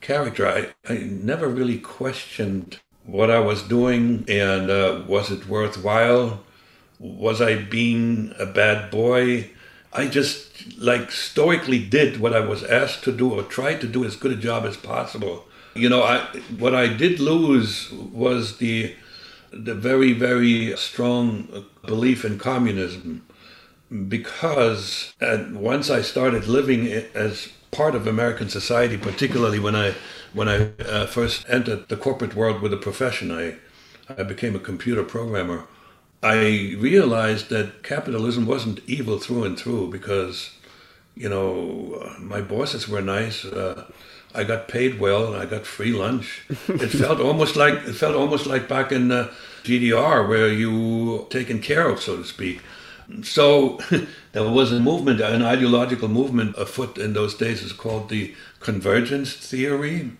character. 0.00 0.46
I, 0.46 0.68
I 0.88 0.98
never 0.98 1.48
really 1.48 1.78
questioned 1.78 2.78
what 3.06 3.30
I 3.30 3.40
was 3.40 3.62
doing 3.62 4.24
and 4.28 4.70
uh, 4.70 5.02
was 5.06 5.30
it 5.30 5.48
worthwhile? 5.48 6.44
Was 6.98 7.40
I 7.40 7.56
being 7.56 8.34
a 8.38 8.46
bad 8.46 8.90
boy? 8.90 9.50
I 9.92 10.06
just 10.08 10.78
like 10.78 11.10
stoically 11.10 11.78
did 11.78 12.20
what 12.20 12.34
I 12.34 12.40
was 12.40 12.64
asked 12.64 13.04
to 13.04 13.12
do 13.12 13.32
or 13.32 13.42
tried 13.42 13.80
to 13.82 13.86
do 13.86 14.04
as 14.04 14.16
good 14.16 14.32
a 14.32 14.36
job 14.36 14.64
as 14.64 14.76
possible. 14.76 15.46
You 15.74 15.88
know, 15.88 16.02
I 16.02 16.26
what 16.58 16.74
I 16.74 16.86
did 16.88 17.20
lose 17.20 17.92
was 17.92 18.58
the 18.58 18.94
the 19.52 19.74
very 19.74 20.12
very 20.12 20.76
strong 20.76 21.66
belief 21.86 22.24
in 22.24 22.38
communism 22.38 23.24
because 24.08 25.14
once 25.20 25.90
I 25.90 26.02
started 26.02 26.46
living 26.46 26.88
as 27.14 27.48
part 27.70 27.94
of 27.94 28.06
American 28.06 28.48
society, 28.48 28.96
particularly 28.96 29.58
when 29.58 29.74
I 29.76 29.94
when 30.32 30.48
I 30.48 30.70
uh, 30.82 31.06
first 31.06 31.44
entered 31.48 31.88
the 31.88 31.96
corporate 31.96 32.34
world 32.34 32.60
with 32.62 32.72
a 32.72 32.76
profession, 32.76 33.30
I 33.30 33.56
I 34.18 34.22
became 34.22 34.54
a 34.54 34.58
computer 34.58 35.02
programmer. 35.02 35.66
I 36.22 36.74
realized 36.78 37.50
that 37.50 37.82
capitalism 37.82 38.46
wasn't 38.46 38.80
evil 38.86 39.18
through 39.18 39.44
and 39.44 39.58
through 39.58 39.90
because, 39.90 40.50
you 41.14 41.28
know, 41.28 42.14
my 42.18 42.40
bosses 42.40 42.88
were 42.88 43.02
nice. 43.02 43.44
Uh, 43.44 43.84
I 44.34 44.44
got 44.44 44.68
paid 44.68 44.98
well. 44.98 45.34
I 45.34 45.44
got 45.46 45.66
free 45.66 45.92
lunch. 45.92 46.42
it 46.68 46.88
felt 46.88 47.20
almost 47.20 47.56
like 47.56 47.74
it 47.74 47.94
felt 47.94 48.16
almost 48.16 48.46
like 48.46 48.68
back 48.68 48.90
in 48.90 49.12
uh, 49.12 49.30
GDR 49.64 50.26
where 50.28 50.48
you 50.48 51.26
taken 51.30 51.60
care 51.60 51.88
of, 51.88 52.00
so 52.00 52.16
to 52.16 52.24
speak. 52.24 52.60
So 53.22 53.80
there 54.32 54.48
was 54.48 54.72
a 54.72 54.80
movement, 54.80 55.20
an 55.20 55.42
ideological 55.42 56.08
movement 56.08 56.56
afoot 56.56 56.98
in 56.98 57.12
those 57.12 57.34
days. 57.34 57.62
It's 57.62 57.72
called 57.72 58.08
the 58.08 58.34
convergence 58.60 59.32
theory. 59.32 60.12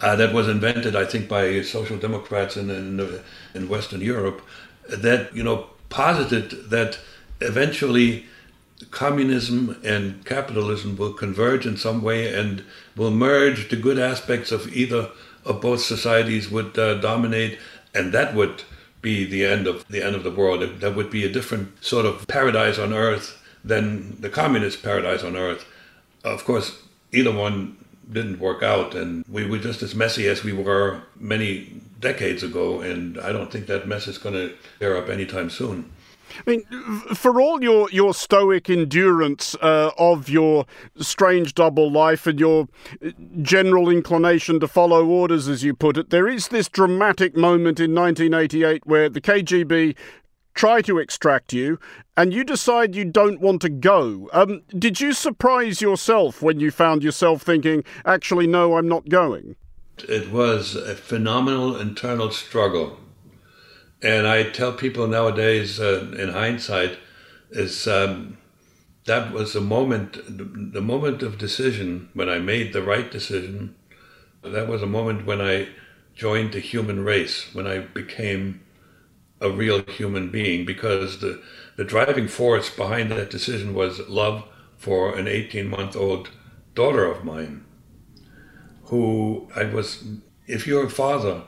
Uh, 0.00 0.16
that 0.16 0.34
was 0.34 0.48
invented, 0.48 0.96
I 0.96 1.04
think, 1.04 1.28
by 1.28 1.62
social 1.62 1.96
democrats 1.96 2.56
in, 2.56 2.68
in, 2.68 3.20
in 3.54 3.68
Western 3.68 4.00
Europe. 4.00 4.42
That 4.88 5.34
you 5.34 5.42
know 5.42 5.70
posited 5.88 6.70
that 6.70 6.98
eventually 7.40 8.26
communism 8.90 9.80
and 9.84 10.24
capitalism 10.24 10.96
will 10.96 11.12
converge 11.12 11.64
in 11.64 11.76
some 11.76 12.02
way 12.02 12.34
and 12.34 12.64
will 12.96 13.10
merge. 13.10 13.70
The 13.70 13.76
good 13.76 13.98
aspects 13.98 14.52
of 14.52 14.76
either 14.76 15.10
of 15.44 15.60
both 15.60 15.80
societies 15.80 16.50
would 16.50 16.78
uh, 16.78 16.94
dominate, 16.94 17.58
and 17.94 18.12
that 18.12 18.34
would 18.34 18.64
be 19.04 19.24
the 19.24 19.44
end 19.44 19.68
of 19.68 19.86
the 19.86 20.02
end 20.02 20.16
of 20.16 20.24
the 20.24 20.30
world. 20.32 20.80
That 20.80 20.96
would 20.96 21.10
be 21.10 21.24
a 21.24 21.32
different 21.32 21.84
sort 21.84 22.06
of 22.06 22.26
paradise 22.26 22.78
on 22.78 22.92
earth 22.92 23.40
than 23.62 24.20
the 24.20 24.30
communist 24.30 24.82
paradise 24.82 25.22
on 25.22 25.36
earth. 25.36 25.64
Of 26.24 26.44
course, 26.44 26.82
either 27.12 27.30
one 27.30 27.76
didn't 28.10 28.40
work 28.40 28.62
out, 28.62 28.94
and 28.94 29.24
we 29.28 29.46
were 29.46 29.58
just 29.58 29.82
as 29.82 29.94
messy 29.94 30.26
as 30.26 30.42
we 30.42 30.52
were 30.52 31.02
many 31.16 31.80
decades 32.00 32.42
ago. 32.42 32.80
And 32.80 33.18
I 33.20 33.30
don't 33.30 33.52
think 33.52 33.66
that 33.66 33.86
mess 33.86 34.08
is 34.08 34.18
going 34.18 34.34
to 34.34 34.54
clear 34.78 34.96
up 34.96 35.08
anytime 35.08 35.50
soon. 35.50 35.92
I 36.46 36.50
mean, 36.50 36.64
for 37.14 37.40
all 37.40 37.62
your, 37.62 37.90
your 37.90 38.14
stoic 38.14 38.68
endurance 38.68 39.54
uh, 39.56 39.90
of 39.98 40.28
your 40.28 40.66
strange 40.98 41.54
double 41.54 41.90
life 41.90 42.26
and 42.26 42.38
your 42.38 42.68
uh, 43.04 43.10
general 43.42 43.88
inclination 43.88 44.60
to 44.60 44.68
follow 44.68 45.06
orders, 45.06 45.48
as 45.48 45.62
you 45.62 45.74
put 45.74 45.96
it, 45.96 46.10
there 46.10 46.28
is 46.28 46.48
this 46.48 46.68
dramatic 46.68 47.36
moment 47.36 47.80
in 47.80 47.94
1988 47.94 48.86
where 48.86 49.08
the 49.08 49.20
KGB 49.20 49.96
try 50.54 50.80
to 50.82 50.98
extract 50.98 51.52
you 51.52 51.78
and 52.16 52.32
you 52.32 52.44
decide 52.44 52.94
you 52.94 53.04
don't 53.04 53.40
want 53.40 53.60
to 53.62 53.68
go. 53.68 54.28
Um, 54.32 54.62
did 54.78 55.00
you 55.00 55.12
surprise 55.12 55.80
yourself 55.80 56.42
when 56.42 56.60
you 56.60 56.70
found 56.70 57.02
yourself 57.02 57.42
thinking, 57.42 57.84
actually, 58.04 58.46
no, 58.46 58.76
I'm 58.76 58.88
not 58.88 59.08
going? 59.08 59.56
It 60.08 60.30
was 60.30 60.74
a 60.74 60.94
phenomenal 60.94 61.76
internal 61.76 62.30
struggle 62.30 62.98
and 64.04 64.26
I 64.26 64.42
tell 64.50 64.74
people 64.74 65.06
nowadays, 65.06 65.80
uh, 65.80 66.12
in 66.18 66.28
hindsight, 66.28 66.98
is 67.50 67.88
um, 67.88 68.36
that 69.06 69.32
was 69.32 69.54
the 69.54 69.62
moment, 69.62 70.18
the 70.74 70.82
moment 70.82 71.22
of 71.22 71.38
decision 71.38 72.10
when 72.12 72.28
I 72.28 72.38
made 72.38 72.72
the 72.72 72.82
right 72.82 73.10
decision. 73.10 73.74
That 74.42 74.68
was 74.68 74.82
a 74.82 74.86
moment 74.86 75.24
when 75.24 75.40
I 75.40 75.68
joined 76.14 76.52
the 76.52 76.60
human 76.60 77.02
race, 77.02 77.54
when 77.54 77.66
I 77.66 77.78
became 77.78 78.60
a 79.40 79.50
real 79.50 79.82
human 79.84 80.30
being, 80.30 80.66
because 80.66 81.20
the, 81.20 81.42
the 81.76 81.84
driving 81.84 82.28
force 82.28 82.68
behind 82.68 83.10
that 83.10 83.30
decision 83.30 83.72
was 83.72 84.06
love 84.06 84.44
for 84.76 85.16
an 85.16 85.26
18 85.26 85.66
month 85.66 85.96
old 85.96 86.28
daughter 86.74 87.06
of 87.06 87.24
mine, 87.24 87.64
who 88.84 89.48
I 89.56 89.64
was, 89.64 90.04
if 90.46 90.66
you're 90.66 90.86
a 90.86 90.90
father, 90.90 91.44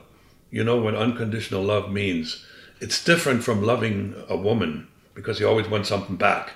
you 0.51 0.63
know 0.63 0.77
what 0.77 0.95
unconditional 0.95 1.63
love 1.63 1.91
means. 1.91 2.45
It's 2.79 3.03
different 3.03 3.43
from 3.43 3.63
loving 3.63 4.15
a 4.29 4.37
woman 4.37 4.87
because 5.13 5.39
you 5.39 5.47
always 5.47 5.67
want 5.67 5.87
something 5.87 6.15
back. 6.15 6.53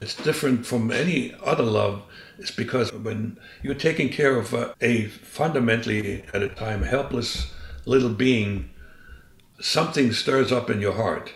It's 0.00 0.16
different 0.16 0.66
from 0.66 0.90
any 0.90 1.34
other 1.44 1.62
love. 1.62 2.02
It's 2.38 2.50
because 2.50 2.92
when 2.92 3.38
you're 3.62 3.74
taking 3.74 4.08
care 4.08 4.36
of 4.36 4.52
a, 4.52 4.74
a 4.80 5.06
fundamentally, 5.06 6.24
at 6.34 6.42
a 6.42 6.48
time, 6.48 6.82
helpless 6.82 7.52
little 7.86 8.10
being, 8.10 8.70
something 9.60 10.12
stirs 10.12 10.50
up 10.50 10.68
in 10.68 10.80
your 10.80 10.94
heart. 10.94 11.32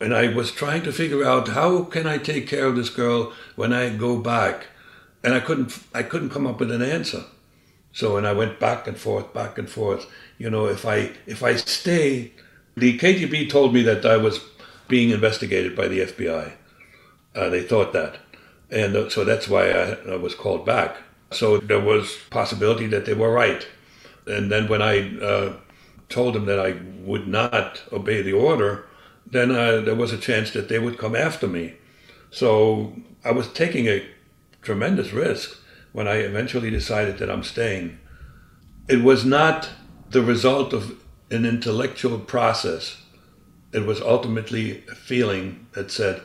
And 0.00 0.14
I 0.14 0.32
was 0.34 0.50
trying 0.50 0.82
to 0.84 0.92
figure 0.92 1.24
out 1.24 1.48
how 1.48 1.84
can 1.84 2.06
I 2.06 2.16
take 2.16 2.48
care 2.48 2.66
of 2.66 2.76
this 2.76 2.88
girl 2.90 3.32
when 3.54 3.72
I 3.72 3.90
go 3.90 4.18
back, 4.18 4.68
and 5.22 5.34
I 5.34 5.40
couldn't. 5.40 5.78
I 5.94 6.02
couldn't 6.02 6.30
come 6.30 6.46
up 6.46 6.60
with 6.60 6.72
an 6.72 6.82
answer. 6.82 7.24
So 7.94 8.14
when 8.14 8.26
I 8.26 8.32
went 8.32 8.58
back 8.58 8.88
and 8.88 8.98
forth, 8.98 9.32
back 9.32 9.56
and 9.56 9.70
forth, 9.70 10.10
you 10.36 10.50
know, 10.50 10.66
if 10.66 10.84
I 10.84 11.12
if 11.26 11.44
I 11.44 11.54
stay, 11.54 12.32
the 12.76 12.98
KGB 12.98 13.48
told 13.48 13.72
me 13.72 13.82
that 13.82 14.04
I 14.04 14.16
was 14.16 14.40
being 14.88 15.10
investigated 15.10 15.76
by 15.76 15.86
the 15.86 16.00
FBI. 16.00 16.52
Uh, 17.36 17.48
they 17.48 17.62
thought 17.62 17.92
that, 17.92 18.18
and 18.68 18.96
uh, 18.96 19.08
so 19.08 19.24
that's 19.24 19.48
why 19.48 19.70
I, 19.70 19.92
I, 20.12 20.16
was 20.16 20.34
called 20.34 20.66
back. 20.66 20.96
So 21.30 21.58
there 21.58 21.80
was 21.80 22.16
possibility 22.30 22.88
that 22.88 23.06
they 23.06 23.14
were 23.14 23.32
right. 23.32 23.66
And 24.26 24.50
then 24.50 24.68
when 24.68 24.82
I 24.82 25.16
uh, 25.18 25.56
told 26.08 26.34
them 26.34 26.46
that 26.46 26.58
I 26.58 26.76
would 27.04 27.28
not 27.28 27.82
obey 27.92 28.22
the 28.22 28.32
order, 28.32 28.86
then 29.26 29.50
uh, 29.50 29.80
there 29.80 29.96
was 29.96 30.12
a 30.12 30.18
chance 30.18 30.50
that 30.52 30.68
they 30.68 30.78
would 30.78 30.98
come 30.98 31.14
after 31.14 31.46
me. 31.46 31.74
So 32.30 32.94
I 33.24 33.30
was 33.30 33.52
taking 33.52 33.86
a 33.86 34.04
tremendous 34.62 35.12
risk 35.12 35.60
when 35.94 36.08
I 36.08 36.16
eventually 36.16 36.70
decided 36.70 37.18
that 37.18 37.30
I'm 37.30 37.44
staying. 37.44 38.00
It 38.88 39.04
was 39.04 39.24
not 39.24 39.70
the 40.10 40.22
result 40.22 40.72
of 40.72 41.00
an 41.30 41.46
intellectual 41.46 42.18
process. 42.18 43.00
It 43.72 43.86
was 43.86 44.00
ultimately 44.00 44.82
a 44.90 44.96
feeling 44.96 45.68
that 45.74 45.92
said, 45.92 46.20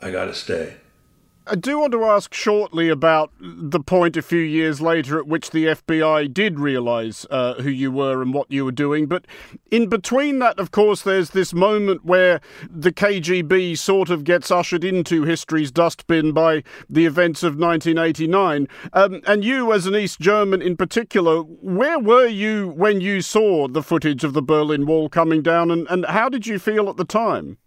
I 0.00 0.10
got 0.10 0.24
to 0.24 0.34
stay. 0.34 0.76
I 1.48 1.54
do 1.54 1.78
want 1.78 1.92
to 1.92 2.04
ask 2.04 2.34
shortly 2.34 2.88
about 2.88 3.30
the 3.38 3.78
point 3.78 4.16
a 4.16 4.22
few 4.22 4.40
years 4.40 4.80
later 4.80 5.16
at 5.16 5.28
which 5.28 5.50
the 5.50 5.66
FBI 5.66 6.34
did 6.34 6.58
realise 6.58 7.24
uh, 7.30 7.54
who 7.62 7.70
you 7.70 7.92
were 7.92 8.20
and 8.20 8.34
what 8.34 8.50
you 8.50 8.64
were 8.64 8.72
doing. 8.72 9.06
But 9.06 9.28
in 9.70 9.88
between 9.88 10.40
that, 10.40 10.58
of 10.58 10.72
course, 10.72 11.02
there's 11.02 11.30
this 11.30 11.54
moment 11.54 12.04
where 12.04 12.40
the 12.68 12.90
KGB 12.90 13.78
sort 13.78 14.10
of 14.10 14.24
gets 14.24 14.50
ushered 14.50 14.82
into 14.82 15.22
history's 15.22 15.70
dustbin 15.70 16.32
by 16.32 16.64
the 16.90 17.06
events 17.06 17.44
of 17.44 17.56
1989. 17.56 18.66
Um, 18.92 19.20
and 19.24 19.44
you, 19.44 19.72
as 19.72 19.86
an 19.86 19.94
East 19.94 20.18
German 20.18 20.60
in 20.60 20.76
particular, 20.76 21.42
where 21.42 22.00
were 22.00 22.26
you 22.26 22.70
when 22.70 23.00
you 23.00 23.20
saw 23.20 23.68
the 23.68 23.84
footage 23.84 24.24
of 24.24 24.32
the 24.32 24.42
Berlin 24.42 24.84
Wall 24.84 25.08
coming 25.08 25.42
down, 25.42 25.70
and, 25.70 25.86
and 25.90 26.06
how 26.06 26.28
did 26.28 26.48
you 26.48 26.58
feel 26.58 26.90
at 26.90 26.96
the 26.96 27.04
time? 27.04 27.58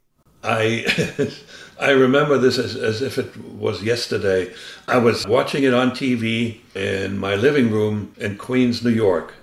I 0.43 1.31
I 1.79 1.91
remember 1.91 2.37
this 2.37 2.57
as, 2.57 2.75
as 2.75 3.01
if 3.01 3.17
it 3.17 3.37
was 3.37 3.83
yesterday. 3.83 4.53
I 4.87 4.97
was 4.97 5.27
watching 5.27 5.63
it 5.63 5.73
on 5.73 5.91
TV 5.91 6.59
in 6.75 7.17
my 7.17 7.35
living 7.35 7.71
room 7.71 8.13
in 8.17 8.37
Queens, 8.37 8.83
New 8.83 8.89
York, 8.89 9.33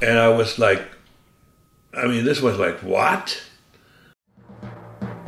and 0.00 0.18
I 0.18 0.28
was 0.28 0.58
like, 0.58 0.82
I 1.92 2.06
mean, 2.06 2.24
this 2.24 2.40
was 2.40 2.58
like 2.58 2.78
what? 2.78 3.42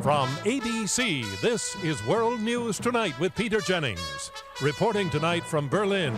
From 0.03 0.29
ABC, 0.45 1.25
this 1.41 1.75
is 1.83 2.05
World 2.07 2.41
News 2.41 2.79
Tonight 2.79 3.19
with 3.19 3.35
Peter 3.35 3.61
Jennings, 3.61 4.31
reporting 4.63 5.11
tonight 5.11 5.43
from 5.43 5.69
Berlin 5.69 6.17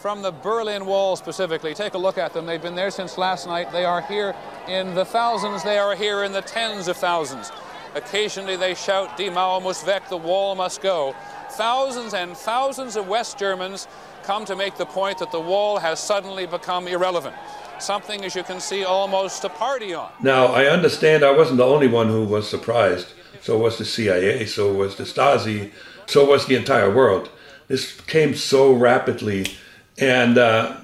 from 0.00 0.22
the 0.22 0.30
Berlin 0.30 0.86
Wall 0.86 1.14
specifically. 1.14 1.74
Take 1.74 1.92
a 1.92 1.98
look 1.98 2.16
at 2.16 2.32
them. 2.32 2.46
They've 2.46 2.62
been 2.62 2.74
there 2.74 2.90
since 2.90 3.18
last 3.18 3.46
night. 3.46 3.70
They 3.70 3.84
are 3.84 4.00
here 4.00 4.34
in 4.66 4.94
the 4.94 5.04
thousands. 5.04 5.62
They 5.62 5.76
are 5.76 5.94
here 5.94 6.24
in 6.24 6.32
the 6.32 6.40
tens 6.40 6.88
of 6.88 6.96
thousands. 6.96 7.52
Occasionally 7.94 8.56
they 8.56 8.74
shout, 8.74 9.18
Die 9.18 9.28
Mauer 9.28 9.62
muss 9.62 9.84
weg, 9.84 10.02
the 10.08 10.16
wall 10.16 10.54
must 10.54 10.80
go. 10.80 11.14
Thousands 11.50 12.14
and 12.14 12.34
thousands 12.34 12.96
of 12.96 13.08
West 13.08 13.38
Germans 13.38 13.88
come 14.22 14.46
to 14.46 14.56
make 14.56 14.76
the 14.78 14.86
point 14.86 15.18
that 15.18 15.32
the 15.32 15.40
wall 15.40 15.78
has 15.78 16.00
suddenly 16.00 16.46
become 16.46 16.88
irrelevant. 16.88 17.36
Something, 17.78 18.24
as 18.24 18.34
you 18.34 18.42
can 18.42 18.60
see, 18.60 18.84
almost 18.84 19.44
a 19.44 19.48
party 19.50 19.92
on. 19.92 20.10
Now, 20.22 20.46
I 20.46 20.66
understand 20.66 21.24
I 21.24 21.32
wasn't 21.32 21.58
the 21.58 21.64
only 21.64 21.88
one 21.88 22.08
who 22.08 22.24
was 22.24 22.48
surprised. 22.48 23.12
So 23.42 23.58
was 23.58 23.76
the 23.76 23.84
CIA, 23.84 24.46
so 24.46 24.72
was 24.72 24.96
the 24.96 25.04
Stasi, 25.04 25.72
so 26.06 26.24
was 26.24 26.46
the 26.46 26.54
entire 26.54 26.94
world. 26.94 27.28
This 27.68 28.00
came 28.02 28.34
so 28.34 28.72
rapidly 28.72 29.46
and 30.00 30.38
uh, 30.38 30.76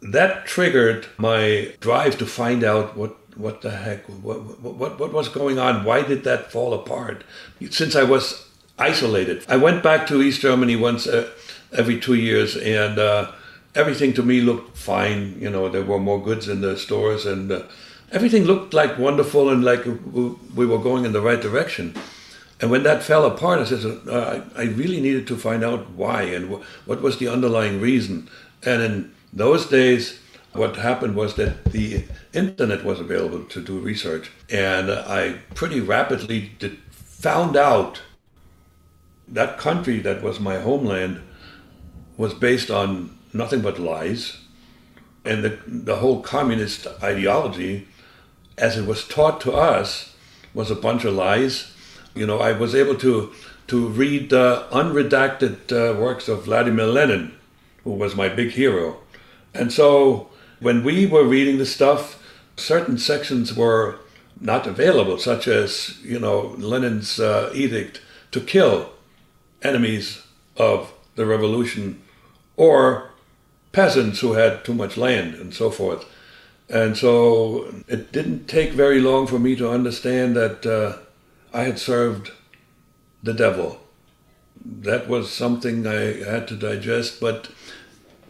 that 0.00 0.46
triggered 0.46 1.06
my 1.18 1.72
drive 1.80 2.16
to 2.18 2.26
find 2.26 2.64
out 2.64 2.96
what 2.96 3.16
what 3.36 3.60
the 3.60 3.70
heck 3.70 4.06
what, 4.06 4.40
what 4.62 4.98
what 4.98 5.12
was 5.12 5.28
going 5.28 5.58
on. 5.58 5.84
Why 5.84 6.02
did 6.02 6.24
that 6.24 6.50
fall 6.50 6.72
apart? 6.72 7.24
Since 7.70 7.94
i 7.96 8.02
was 8.02 8.46
isolated. 8.78 9.44
I 9.48 9.56
went 9.56 9.82
back 9.82 10.06
to 10.08 10.22
east 10.22 10.40
germany 10.40 10.76
once 10.76 11.06
uh, 11.06 11.30
every 11.72 11.98
two 11.98 12.14
years 12.14 12.56
and 12.56 12.98
uh, 12.98 13.32
everything 13.74 14.14
to 14.14 14.22
me 14.22 14.40
looked 14.40 14.76
fine. 14.78 15.36
You 15.40 15.50
know 15.50 15.68
there 15.68 15.84
were 15.84 15.98
more 15.98 16.22
goods 16.22 16.48
in 16.48 16.60
the 16.60 16.76
stores 16.78 17.26
and 17.26 17.50
uh, 17.50 17.62
everything 18.12 18.44
looked 18.44 18.72
like 18.72 18.98
wonderful 18.98 19.50
and 19.50 19.64
like 19.64 19.84
we 20.54 20.66
were 20.66 20.78
going 20.78 21.04
in 21.04 21.12
the 21.12 21.20
right 21.20 21.40
direction 21.40 21.94
and 22.60 22.70
when 22.70 22.84
that 22.84 23.02
fell 23.02 23.26
apart, 23.26 23.60
I 23.60 23.64
said, 23.64 24.08
uh, 24.08 24.40
I, 24.56 24.62
really 24.62 25.00
needed 25.00 25.26
to 25.26 25.36
find 25.36 25.62
out 25.62 25.90
why 25.90 26.22
and 26.22 26.48
wh- 26.48 26.88
what 26.88 27.02
was 27.02 27.18
the 27.18 27.28
underlying 27.28 27.80
reason. 27.80 28.30
And 28.64 28.82
in 28.82 29.14
those 29.30 29.66
days, 29.66 30.18
what 30.54 30.76
happened 30.76 31.16
was 31.16 31.34
that 31.34 31.66
the 31.66 32.04
internet 32.32 32.82
was 32.82 32.98
available 32.98 33.44
to 33.44 33.60
do 33.60 33.78
research. 33.78 34.30
And 34.48 34.90
I 34.90 35.40
pretty 35.54 35.80
rapidly 35.80 36.52
did, 36.58 36.78
found 36.92 37.56
out 37.58 38.00
that 39.28 39.58
country 39.58 39.98
that 39.98 40.22
was 40.22 40.40
my 40.40 40.58
homeland 40.58 41.20
was 42.16 42.32
based 42.32 42.70
on 42.70 43.18
nothing 43.34 43.60
but 43.60 43.78
lies. 43.78 44.38
And 45.26 45.44
the, 45.44 45.58
the 45.66 45.96
whole 45.96 46.22
communist 46.22 46.86
ideology, 47.02 47.86
as 48.56 48.78
it 48.78 48.86
was 48.86 49.06
taught 49.06 49.42
to 49.42 49.52
us, 49.52 50.14
was 50.54 50.70
a 50.70 50.76
bunch 50.76 51.04
of 51.04 51.12
lies 51.12 51.75
you 52.16 52.26
know, 52.26 52.38
I 52.38 52.52
was 52.52 52.74
able 52.74 52.96
to 52.96 53.32
to 53.68 53.88
read 53.88 54.32
uh, 54.32 54.64
unredacted 54.70 55.72
uh, 55.72 55.98
works 55.98 56.28
of 56.28 56.44
Vladimir 56.44 56.86
Lenin, 56.86 57.34
who 57.82 57.90
was 57.90 58.14
my 58.14 58.28
big 58.28 58.50
hero. 58.52 58.98
And 59.52 59.72
so 59.72 60.28
when 60.60 60.84
we 60.84 61.06
were 61.06 61.24
reading 61.24 61.58
the 61.58 61.66
stuff, 61.66 62.22
certain 62.56 62.96
sections 62.96 63.56
were 63.56 63.98
not 64.40 64.66
available, 64.66 65.18
such 65.18 65.48
as, 65.48 66.00
you 66.02 66.18
know, 66.18 66.54
Lenin's 66.58 67.18
uh, 67.18 67.50
edict 67.54 68.00
to 68.30 68.40
kill 68.40 68.92
enemies 69.62 70.22
of 70.56 70.92
the 71.16 71.26
revolution 71.26 72.02
or 72.56 73.10
peasants 73.72 74.20
who 74.20 74.34
had 74.34 74.64
too 74.64 74.74
much 74.74 74.96
land 74.96 75.34
and 75.34 75.52
so 75.52 75.70
forth. 75.70 76.04
And 76.68 76.96
so 76.96 77.72
it 77.88 78.12
didn't 78.12 78.46
take 78.46 78.72
very 78.72 79.00
long 79.00 79.26
for 79.26 79.38
me 79.38 79.56
to 79.56 79.70
understand 79.70 80.36
that 80.36 80.66
uh, 80.66 80.98
I 81.56 81.64
had 81.64 81.78
served 81.78 82.32
the 83.22 83.32
devil. 83.32 83.80
That 84.62 85.08
was 85.08 85.32
something 85.32 85.86
I 85.86 86.22
had 86.22 86.46
to 86.48 86.54
digest. 86.54 87.18
But 87.18 87.48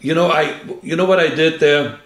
you 0.00 0.14
know, 0.14 0.28
I 0.30 0.60
you 0.80 0.94
know 0.94 1.06
what 1.06 1.18
I 1.18 1.34
did 1.34 1.58
there? 1.58 1.98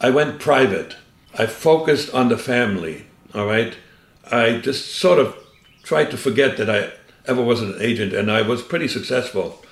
I 0.00 0.08
went 0.08 0.40
private. 0.40 0.96
I 1.38 1.44
focused 1.44 2.14
on 2.14 2.30
the 2.30 2.38
family. 2.38 3.04
All 3.34 3.46
right. 3.46 3.76
I 4.30 4.60
just 4.60 4.96
sort 4.96 5.18
of 5.18 5.36
tried 5.82 6.10
to 6.10 6.16
forget 6.16 6.56
that 6.56 6.70
I 6.70 6.92
ever 7.26 7.42
was 7.42 7.60
an 7.60 7.76
agent, 7.78 8.14
and 8.14 8.30
I 8.30 8.40
was 8.40 8.62
pretty 8.62 8.88
successful. 8.88 9.62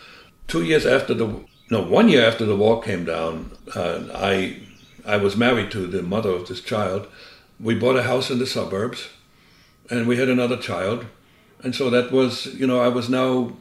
Two 0.49 0.65
years 0.65 0.85
after 0.85 1.15
the 1.15 1.29
no, 1.71 1.81
one 1.81 2.11
year 2.11 2.27
after 2.27 2.45
the 2.45 2.57
wall 2.57 2.83
came 2.83 3.07
down, 3.07 3.53
uh, 3.75 4.01
I 4.15 4.61
I 5.07 5.17
was 5.17 5.35
married 5.35 5.71
to 5.71 5.87
the 5.87 6.03
mother 6.03 6.31
of 6.31 6.47
this 6.49 6.61
child. 6.61 7.07
We 7.59 7.75
bought 7.75 7.97
a 7.97 8.03
house 8.03 8.31
in 8.31 8.39
the 8.39 8.47
suburbs 8.47 9.09
and 9.91 10.07
we 10.07 10.17
had 10.17 10.29
another 10.29 10.57
child. 10.57 11.07
And 11.63 11.75
so 11.75 11.91
that 11.91 12.11
was, 12.11 12.47
you 12.47 12.67
know, 12.67 12.81
I 12.81 12.89
was 12.89 13.11
now 13.11 13.53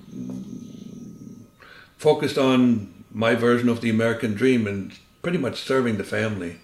focused 1.97 2.37
on 2.37 3.03
my 3.11 3.35
version 3.35 3.67
of 3.67 3.81
the 3.81 3.89
American 3.89 4.35
dream 4.35 4.67
and 4.67 4.97
pretty 5.21 5.37
much 5.37 5.61
serving 5.61 5.97
the 5.97 6.03
family. 6.03 6.57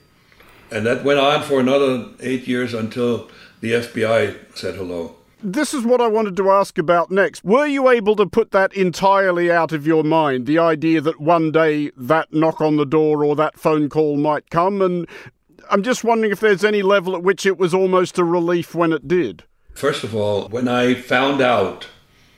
And 0.72 0.86
that 0.86 1.04
went 1.04 1.20
on 1.20 1.44
for 1.44 1.60
another 1.60 2.10
eight 2.22 2.48
years 2.48 2.74
until 2.74 3.30
the 3.60 3.72
FBI 3.72 4.56
said 4.56 4.76
hello. 4.76 5.16
This 5.44 5.74
is 5.74 5.84
what 5.86 6.02
I 6.02 6.08
wanted 6.08 6.36
to 6.38 6.50
ask 6.50 6.78
about 6.78 7.12
next. 7.12 7.44
Were 7.44 7.68
you 7.68 7.90
able 7.90 8.16
to 8.16 8.26
put 8.26 8.52
that 8.52 8.74
entirely 8.74 9.52
out 9.52 9.74
of 9.74 9.86
your 9.86 10.04
mind? 10.04 10.48
The 10.48 10.58
idea 10.58 11.02
that 11.02 11.20
one 11.20 11.52
day 11.52 11.92
that 11.98 12.34
knock 12.34 12.62
on 12.62 12.78
the 12.78 12.86
door 12.86 13.24
or 13.24 13.36
that 13.36 13.60
phone 13.60 13.90
call 13.90 14.18
might 14.18 14.50
come? 14.50 14.82
And 14.82 15.08
I'm 15.70 15.84
just 15.84 16.04
wondering 16.04 16.32
if 16.32 16.40
there's 16.40 16.64
any 16.64 16.82
level 16.82 17.16
at 17.16 17.24
which 17.24 17.46
it 17.46 17.58
was 17.58 17.74
almost 17.74 18.18
a 18.18 18.24
relief 18.24 18.74
when 18.74 18.92
it 18.92 19.08
did. 19.08 19.44
First 19.76 20.06
of 20.06 20.16
all, 20.16 20.48
when 20.48 20.70
I 20.70 20.94
found 20.94 21.42
out 21.42 21.88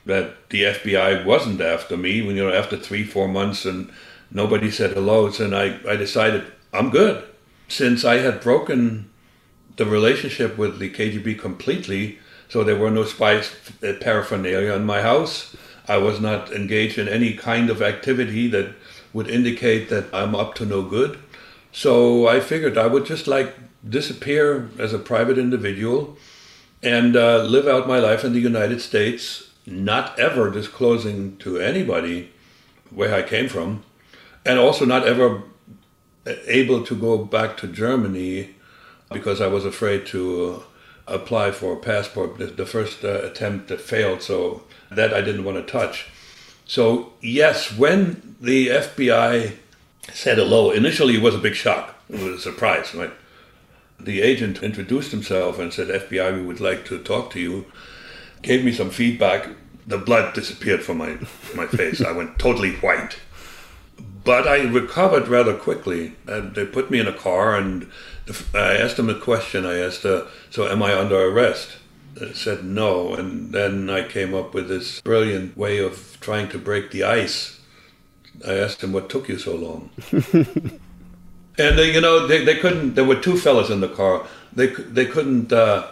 that 0.07 0.49
the 0.49 0.63
FBI 0.63 1.23
wasn't 1.23 1.61
after 1.61 1.95
me, 1.95 2.23
when 2.23 2.35
you 2.35 2.43
know 2.43 2.53
after 2.53 2.75
three, 2.75 3.03
four 3.03 3.27
months 3.27 3.63
and 3.63 3.91
nobody 4.31 4.71
said 4.71 4.93
hello, 4.93 5.29
then 5.29 5.53
I, 5.53 5.79
I 5.87 5.95
decided 5.95 6.45
I'm 6.73 6.89
good. 6.89 7.23
Since 7.67 8.03
I 8.03 8.17
had 8.17 8.41
broken 8.41 9.11
the 9.75 9.85
relationship 9.85 10.57
with 10.57 10.79
the 10.79 10.89
KGB 10.89 11.37
completely, 11.37 12.17
so 12.49 12.63
there 12.63 12.75
were 12.75 12.89
no 12.89 13.03
spy 13.03 13.37
uh, 13.37 13.93
paraphernalia 14.01 14.73
in 14.73 14.85
my 14.85 15.03
house. 15.03 15.55
I 15.87 15.97
was 15.97 16.19
not 16.19 16.51
engaged 16.51 16.97
in 16.97 17.07
any 17.07 17.33
kind 17.33 17.69
of 17.69 17.83
activity 17.83 18.47
that 18.47 18.73
would 19.13 19.29
indicate 19.29 19.89
that 19.89 20.11
I'm 20.11 20.33
up 20.33 20.55
to 20.55 20.65
no 20.65 20.81
good. 20.81 21.19
So 21.71 22.27
I 22.27 22.39
figured 22.39 22.79
I 22.79 22.87
would 22.87 23.05
just 23.05 23.27
like 23.27 23.53
disappear 23.87 24.71
as 24.79 24.91
a 24.91 24.97
private 24.99 25.37
individual 25.37 26.17
and 26.87 27.17
uh, 27.17 27.43
live 27.43 27.67
out 27.67 27.85
my 27.85 27.99
life 27.99 28.23
in 28.23 28.31
the 28.31 28.39
United 28.39 28.79
States, 28.79 29.51
not 29.65 30.17
ever 30.17 30.49
disclosing 30.49 31.35
to 31.37 31.59
anybody 31.59 32.31
where 32.91 33.13
I 33.13 33.23
came 33.23 33.49
from, 33.49 33.83
and 34.45 34.57
also 34.57 34.85
not 34.85 35.05
ever 35.05 35.43
able 36.45 36.85
to 36.85 36.95
go 36.95 37.17
back 37.25 37.57
to 37.57 37.67
Germany 37.67 38.55
because 39.11 39.41
I 39.41 39.47
was 39.47 39.65
afraid 39.65 40.05
to 40.07 40.21
uh, 41.07 41.13
apply 41.13 41.51
for 41.51 41.73
a 41.73 41.77
passport. 41.77 42.37
The, 42.37 42.65
first 42.65 43.03
uh, 43.03 43.19
attempt 43.23 43.67
that 43.67 43.81
failed, 43.81 44.21
so 44.21 44.63
that 44.89 45.13
I 45.13 45.19
didn't 45.19 45.43
want 45.43 45.57
to 45.57 45.69
touch. 45.69 46.07
So, 46.65 47.13
yes, 47.21 47.77
when 47.77 48.35
the 48.39 48.67
FBI 48.67 49.57
said 50.13 50.37
hello, 50.37 50.71
initially 50.71 51.17
it 51.17 51.21
was 51.21 51.35
a 51.35 51.39
big 51.47 51.55
shock. 51.55 51.95
It 52.09 52.21
was 52.21 52.35
a 52.35 52.39
surprise, 52.39 52.95
right? 52.95 53.11
The 53.99 54.21
agent 54.21 54.63
introduced 54.63 55.11
himself 55.11 55.59
and 55.59 55.73
said, 55.73 55.87
FBI, 55.87 56.35
we 56.35 56.45
would 56.45 56.59
like 56.59 56.85
to 56.85 56.99
talk 56.99 57.31
to 57.31 57.39
you. 57.39 57.65
Gave 58.41 58.63
me 58.63 58.71
some 58.71 58.89
feedback. 58.89 59.49
The 59.85 59.97
blood 59.97 60.33
disappeared 60.33 60.83
from 60.83 60.97
my, 60.97 61.17
my 61.55 61.65
face. 61.65 62.01
I 62.01 62.11
went 62.11 62.37
totally 62.37 62.75
white. 62.75 63.19
But 64.23 64.47
I 64.47 64.63
recovered 64.63 65.27
rather 65.27 65.55
quickly. 65.55 66.15
And 66.27 66.53
they 66.53 66.65
put 66.65 66.91
me 66.91 66.99
in 66.99 67.07
a 67.07 67.13
car 67.13 67.55
and 67.55 67.89
I 68.53 68.75
asked 68.75 68.97
them 68.97 69.09
a 69.09 69.19
question. 69.19 69.65
I 69.65 69.77
asked, 69.79 70.05
uh, 70.05 70.25
So 70.49 70.67
am 70.67 70.83
I 70.83 70.97
under 70.97 71.19
arrest? 71.19 71.77
They 72.13 72.33
said 72.33 72.63
no. 72.63 73.15
And 73.15 73.51
then 73.51 73.89
I 73.89 74.07
came 74.07 74.33
up 74.33 74.53
with 74.53 74.67
this 74.67 75.01
brilliant 75.01 75.57
way 75.57 75.79
of 75.79 76.17
trying 76.19 76.49
to 76.49 76.59
break 76.59 76.91
the 76.91 77.03
ice. 77.03 77.59
I 78.45 78.53
asked 78.53 78.83
him, 78.83 78.93
What 78.93 79.09
took 79.09 79.27
you 79.27 79.39
so 79.39 79.55
long? 79.55 79.89
and 81.57 81.77
they, 81.77 81.93
you 81.93 82.01
know, 82.01 82.27
they, 82.27 82.43
they 82.43 82.55
couldn't, 82.55 82.95
there 82.95 83.05
were 83.05 83.19
two 83.19 83.37
fellas 83.37 83.69
in 83.69 83.81
the 83.81 83.87
car. 83.87 84.27
They, 84.53 84.67
they 84.67 85.05
couldn't 85.05 85.51
uh, 85.51 85.87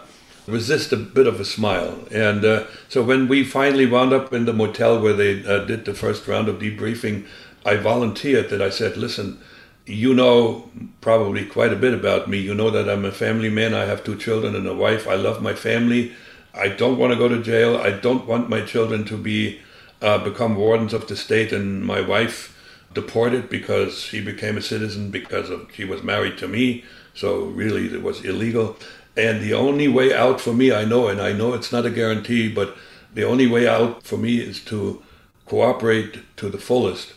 resist 0.47 0.91
a 0.91 0.97
bit 0.97 1.27
of 1.27 1.39
a 1.39 1.45
smile. 1.45 1.99
And 2.11 2.45
uh, 2.45 2.65
so 2.87 3.03
when 3.03 3.27
we 3.27 3.43
finally 3.43 3.85
wound 3.85 4.13
up 4.13 4.33
in 4.33 4.45
the 4.45 4.53
motel 4.53 5.01
where 5.01 5.13
they 5.13 5.45
uh, 5.45 5.65
did 5.65 5.85
the 5.85 5.93
first 5.93 6.27
round 6.27 6.47
of 6.49 6.59
debriefing, 6.59 7.25
I 7.65 7.77
volunteered 7.77 8.49
that 8.49 8.61
I 8.61 8.69
said, 8.69 8.95
Listen, 8.95 9.39
you 9.85 10.13
know 10.13 10.69
probably 11.01 11.45
quite 11.45 11.73
a 11.73 11.75
bit 11.75 11.93
about 11.93 12.29
me. 12.29 12.39
You 12.39 12.53
know 12.53 12.69
that 12.71 12.89
I'm 12.89 13.05
a 13.05 13.11
family 13.11 13.49
man. 13.49 13.73
I 13.73 13.85
have 13.85 14.03
two 14.03 14.17
children 14.17 14.55
and 14.55 14.67
a 14.67 14.73
wife. 14.73 15.07
I 15.07 15.15
love 15.15 15.41
my 15.41 15.53
family. 15.53 16.13
I 16.53 16.69
don't 16.69 16.97
want 16.97 17.11
to 17.13 17.19
go 17.19 17.27
to 17.27 17.41
jail. 17.41 17.77
I 17.77 17.91
don't 17.91 18.25
want 18.25 18.49
my 18.49 18.61
children 18.61 19.05
to 19.05 19.17
be 19.17 19.59
uh, 20.01 20.23
become 20.23 20.55
wardens 20.55 20.93
of 20.93 21.07
the 21.07 21.15
state 21.15 21.51
and 21.51 21.83
my 21.83 22.01
wife 22.01 22.54
deported 22.95 23.49
because 23.49 23.99
she 23.99 24.19
became 24.21 24.57
a 24.57 24.61
citizen 24.61 25.11
because 25.11 25.51
of 25.51 25.69
she 25.73 25.85
was 25.85 26.01
married 26.01 26.39
to 26.39 26.47
me. 26.47 26.83
So 27.13 27.45
really, 27.45 27.93
it 27.93 28.01
was 28.01 28.25
illegal. 28.25 28.77
And 29.15 29.41
the 29.41 29.53
only 29.53 29.87
way 29.87 30.13
out 30.13 30.41
for 30.41 30.53
me, 30.53 30.73
I 30.73 30.83
know, 30.83 31.07
and 31.07 31.21
I 31.21 31.31
know 31.31 31.53
it's 31.53 31.71
not 31.71 31.85
a 31.85 31.91
guarantee, 31.91 32.51
but 32.51 32.75
the 33.13 33.23
only 33.23 33.47
way 33.47 33.67
out 33.67 34.03
for 34.03 34.17
me 34.17 34.39
is 34.39 34.59
to 34.65 35.01
cooperate 35.45 36.35
to 36.37 36.49
the 36.49 36.57
fullest. 36.57 37.13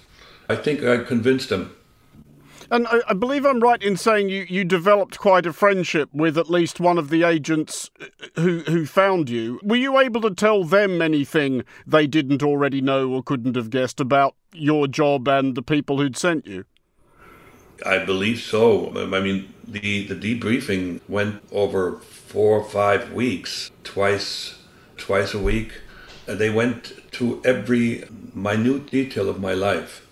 I 0.48 0.56
think 0.56 0.84
I 0.84 0.98
convinced 0.98 1.48
them 1.48 1.74
and 2.70 2.86
I, 2.88 3.00
I, 3.08 3.14
believe 3.14 3.44
I'm 3.44 3.60
right 3.60 3.82
in 3.82 3.96
saying 3.96 4.28
you, 4.28 4.46
you 4.48 4.64
developed 4.64 5.18
quite 5.18 5.46
a 5.46 5.52
friendship 5.52 6.08
with 6.12 6.36
at 6.36 6.50
least 6.50 6.80
one 6.80 6.98
of 6.98 7.10
the 7.10 7.22
agents 7.22 7.90
uh, 8.00 8.06
who 8.40 8.60
who 8.60 8.86
found 8.86 9.30
you. 9.30 9.60
Were 9.62 9.76
you 9.76 9.98
able 9.98 10.20
to 10.22 10.34
tell 10.34 10.64
them 10.64 11.00
anything 11.02 11.64
they 11.86 12.06
didn't 12.06 12.42
already 12.42 12.80
know 12.80 13.10
or 13.10 13.22
couldn't 13.22 13.56
have 13.56 13.70
guessed 13.70 14.00
about 14.00 14.34
your 14.52 14.86
job 14.86 15.28
and 15.28 15.54
the 15.54 15.62
people 15.62 15.98
who'd 15.98 16.16
sent 16.16 16.46
you? 16.46 16.64
I 17.86 17.98
believe 17.98 18.40
so. 18.40 18.92
I 18.96 19.20
mean, 19.20 19.52
the, 19.66 20.06
the 20.06 20.14
debriefing 20.14 21.00
went 21.08 21.42
over 21.52 21.98
four 21.98 22.58
or 22.58 22.64
five 22.64 23.12
weeks, 23.12 23.70
twice 23.84 24.58
twice 24.96 25.32
a 25.32 25.38
week. 25.38 25.72
They 26.26 26.50
went 26.50 27.10
to 27.12 27.40
every 27.44 28.04
minute 28.34 28.90
detail 28.90 29.28
of 29.28 29.40
my 29.40 29.54
life. 29.54 30.06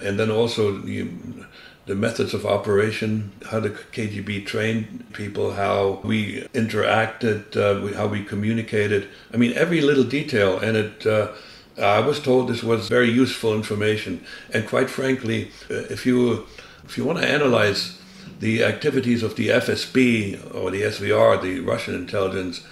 And 0.00 0.18
then 0.18 0.30
also 0.30 0.82
you, 0.84 1.46
the 1.88 1.94
methods 1.94 2.34
of 2.34 2.44
operation, 2.44 3.32
how 3.50 3.60
the 3.60 3.70
KGB 3.70 4.44
trained 4.44 5.06
people, 5.14 5.54
how 5.54 6.00
we 6.04 6.42
interacted, 6.52 7.56
uh, 7.56 7.96
how 7.96 8.06
we 8.06 8.22
communicated. 8.22 9.08
I 9.32 9.38
mean, 9.38 9.54
every 9.54 9.80
little 9.80 10.04
detail. 10.04 10.58
And 10.58 10.76
it, 10.76 11.06
uh, 11.06 11.32
I 11.78 12.00
was 12.00 12.20
told 12.20 12.48
this 12.48 12.62
was 12.62 12.88
very 12.88 13.10
useful 13.10 13.54
information. 13.54 14.22
And 14.52 14.68
quite 14.68 14.90
frankly, 14.90 15.50
uh, 15.70 15.88
if 15.90 16.04
you 16.04 16.46
if 16.84 16.98
you 16.98 17.04
want 17.04 17.18
to 17.20 17.28
analyze 17.28 17.98
the 18.38 18.62
activities 18.64 19.22
of 19.22 19.36
the 19.36 19.48
FSB 19.48 20.54
or 20.54 20.70
the 20.70 20.82
SVR, 20.82 21.40
the 21.40 21.60
Russian 21.60 21.94
intelligence, 21.94 22.62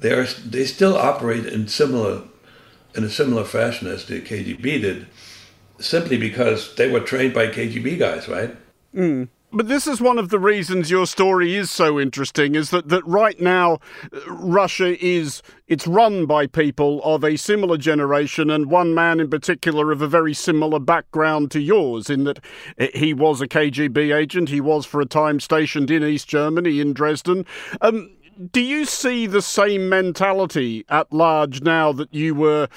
they 0.00 0.12
are, 0.12 0.24
they 0.24 0.64
still 0.64 0.96
operate 0.96 1.44
in 1.44 1.68
similar 1.68 2.22
in 2.94 3.04
a 3.04 3.10
similar 3.10 3.44
fashion 3.44 3.86
as 3.86 4.06
the 4.06 4.22
KGB 4.22 4.62
did 4.80 5.06
simply 5.78 6.16
because 6.16 6.74
they 6.76 6.88
were 6.90 7.00
trained 7.00 7.34
by 7.34 7.48
KGB 7.48 7.98
guys, 7.98 8.28
right? 8.28 8.56
Mm. 8.94 9.28
But 9.52 9.68
this 9.68 9.86
is 9.86 10.00
one 10.00 10.18
of 10.18 10.28
the 10.28 10.38
reasons 10.38 10.90
your 10.90 11.06
story 11.06 11.54
is 11.54 11.70
so 11.70 11.98
interesting 11.98 12.54
is 12.54 12.70
that, 12.70 12.88
that 12.88 13.06
right 13.06 13.40
now 13.40 13.78
Russia 14.26 15.02
is 15.02 15.40
it's 15.66 15.86
run 15.86 16.26
by 16.26 16.46
people 16.46 17.00
of 17.04 17.24
a 17.24 17.36
similar 17.36 17.78
generation 17.78 18.50
and 18.50 18.70
one 18.70 18.92
man 18.92 19.18
in 19.18 19.30
particular 19.30 19.92
of 19.92 20.02
a 20.02 20.08
very 20.08 20.34
similar 20.34 20.78
background 20.78 21.50
to 21.52 21.60
yours 21.60 22.10
in 22.10 22.24
that 22.24 22.40
he 22.92 23.14
was 23.14 23.40
a 23.40 23.48
KGB 23.48 24.14
agent 24.14 24.48
he 24.48 24.60
was 24.60 24.84
for 24.84 25.00
a 25.00 25.06
time 25.06 25.40
stationed 25.40 25.90
in 25.90 26.04
East 26.04 26.28
Germany 26.28 26.80
in 26.80 26.92
Dresden 26.92 27.46
um, 27.80 28.14
do 28.52 28.60
you 28.60 28.84
see 28.84 29.26
the 29.26 29.40
same 29.40 29.88
mentality 29.88 30.84
at 30.90 31.10
large 31.12 31.62
now 31.62 31.92
that 31.92 32.12
you 32.12 32.34
were 32.34 32.68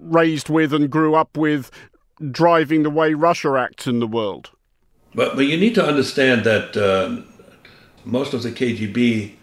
raised 0.00 0.48
with 0.48 0.72
and 0.72 0.90
grew 0.90 1.14
up 1.14 1.36
with 1.36 1.70
driving 2.30 2.82
the 2.82 2.90
way 2.90 3.14
Russia 3.14 3.56
acts 3.58 3.86
in 3.86 4.00
the 4.00 4.06
world. 4.06 4.50
But, 5.14 5.36
but 5.36 5.46
you 5.46 5.56
need 5.56 5.74
to 5.74 5.84
understand 5.84 6.44
that 6.44 6.76
uh, 6.76 7.22
most 8.04 8.34
of 8.34 8.42
the 8.42 8.50
KGB 8.50 9.34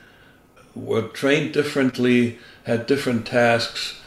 were 0.76 1.04
trained 1.10 1.54
differently, 1.54 2.38
had 2.66 2.86
different 2.86 3.26
tasks, 3.26 4.00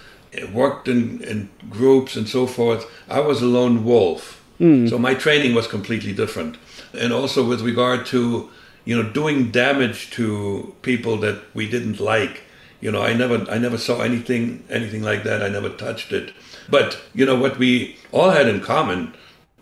worked 0.53 0.89
in, 0.89 1.23
in 1.25 1.51
groups 1.69 2.17
and 2.17 2.29
so 2.29 2.47
forth. 2.47 2.91
I 3.09 3.21
was 3.21 3.43
a 3.43 3.47
lone 3.47 3.85
wolf. 3.85 4.43
Mm. 4.61 4.89
So 4.89 4.99
my 4.99 5.15
training 5.15 5.55
was 5.55 5.67
completely 5.67 6.13
different. 6.13 6.57
And 6.93 7.13
also 7.13 7.47
with 7.47 7.63
regard 7.63 8.07
to, 8.07 8.51
you 8.85 9.03
know, 9.03 9.09
doing 9.11 9.51
damage 9.51 10.11
to 10.11 10.75
people 10.83 11.17
that 11.19 11.43
we 11.55 11.69
didn't 11.69 12.01
like. 12.01 12.43
You 12.81 12.91
know, 12.91 13.03
I 13.03 13.13
never 13.13 13.45
I 13.51 13.59
never 13.59 13.77
saw 13.77 14.01
anything 14.01 14.65
anything 14.71 15.03
like 15.03 15.23
that. 15.25 15.43
I 15.43 15.49
never 15.49 15.69
touched 15.69 16.13
it. 16.13 16.33
But, 16.71 17.01
you 17.15 17.27
know, 17.27 17.37
what 17.37 17.59
we 17.59 17.97
all 18.13 18.31
had 18.31 18.49
in 18.49 18.61
common, 18.61 19.15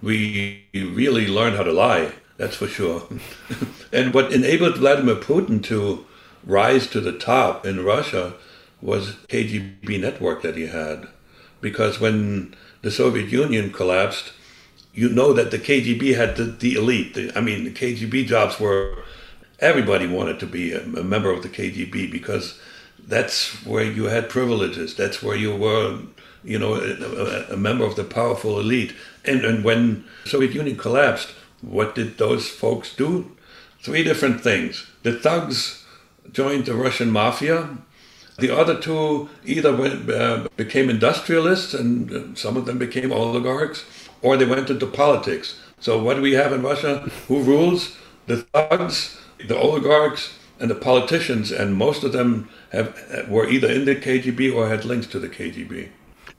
we 0.02 0.64
really 0.74 1.26
learned 1.26 1.56
how 1.56 1.62
to 1.62 1.72
lie, 1.72 2.12
that's 2.36 2.56
for 2.56 2.68
sure. 2.68 3.08
and 3.92 4.12
what 4.12 4.32
enabled 4.32 4.76
Vladimir 4.76 5.16
Putin 5.16 5.62
to 5.64 6.04
rise 6.44 6.86
to 6.88 7.00
the 7.00 7.12
top 7.18 7.66
in 7.66 7.84
Russia 7.84 8.34
was 8.80 9.14
KGB 9.28 10.00
network 10.00 10.42
that 10.42 10.56
he 10.56 10.66
had. 10.66 11.08
Because 11.60 11.98
when 11.98 12.54
the 12.82 12.90
Soviet 12.90 13.30
Union 13.30 13.72
collapsed, 13.72 14.32
you 14.94 15.08
know 15.08 15.32
that 15.32 15.50
the 15.50 15.58
KGB 15.58 16.16
had 16.16 16.36
the, 16.36 16.44
the 16.44 16.74
elite. 16.74 17.14
The, 17.14 17.32
I 17.36 17.40
mean, 17.40 17.64
the 17.64 17.70
KGB 17.70 18.26
jobs 18.26 18.60
were, 18.60 19.04
everybody 19.58 20.06
wanted 20.06 20.38
to 20.40 20.46
be 20.46 20.72
a, 20.72 20.82
a 20.82 21.04
member 21.04 21.30
of 21.30 21.42
the 21.42 21.48
KGB 21.48 22.10
because 22.10 22.60
that's 23.08 23.66
where 23.66 23.84
you 23.84 24.04
had 24.04 24.28
privileges. 24.28 24.94
That's 24.94 25.22
where 25.22 25.36
you 25.36 25.56
were 25.56 25.98
you 26.44 26.58
know, 26.58 26.74
a, 26.74 27.52
a, 27.52 27.56
member 27.56 27.84
of 27.84 27.96
the 27.96 28.04
powerful 28.04 28.60
elite. 28.60 28.94
And, 29.24 29.44
and 29.44 29.64
when 29.64 30.04
Soviet 30.24 30.54
Union 30.54 30.76
collapsed, 30.76 31.30
what 31.60 31.94
did 31.94 32.18
those 32.18 32.48
folks 32.48 32.94
do? 32.94 33.36
Three 33.82 34.04
different 34.04 34.40
things. 34.40 34.86
The 35.02 35.12
thugs 35.12 35.84
joined 36.32 36.66
the 36.66 36.74
Russian 36.74 37.10
mafia. 37.10 37.78
The 38.38 38.56
other 38.56 38.78
two 38.78 39.28
either 39.44 39.74
went, 39.74 40.08
uh, 40.08 40.48
became 40.56 40.88
industrialists, 40.88 41.74
and 41.74 42.12
uh, 42.12 42.34
some 42.34 42.56
of 42.56 42.66
them 42.66 42.78
became 42.78 43.10
oligarchs, 43.10 43.84
or 44.22 44.36
they 44.36 44.44
went 44.44 44.70
into 44.70 44.86
politics. 44.86 45.58
So 45.80 46.00
what 46.00 46.14
do 46.14 46.22
we 46.22 46.32
have 46.32 46.52
in 46.52 46.62
Russia? 46.62 47.00
Who 47.26 47.42
rules? 47.42 47.96
The 48.26 48.38
thugs, 48.42 49.18
the 49.46 49.58
oligarchs, 49.58 50.37
and 50.60 50.70
the 50.70 50.74
politicians, 50.74 51.50
and 51.50 51.74
most 51.74 52.04
of 52.04 52.12
them 52.12 52.48
have 52.70 53.28
were 53.28 53.48
either 53.48 53.68
in 53.68 53.84
the 53.84 53.96
KGB 53.96 54.54
or 54.54 54.68
had 54.68 54.84
links 54.84 55.06
to 55.08 55.18
the 55.18 55.28
KGB. 55.28 55.88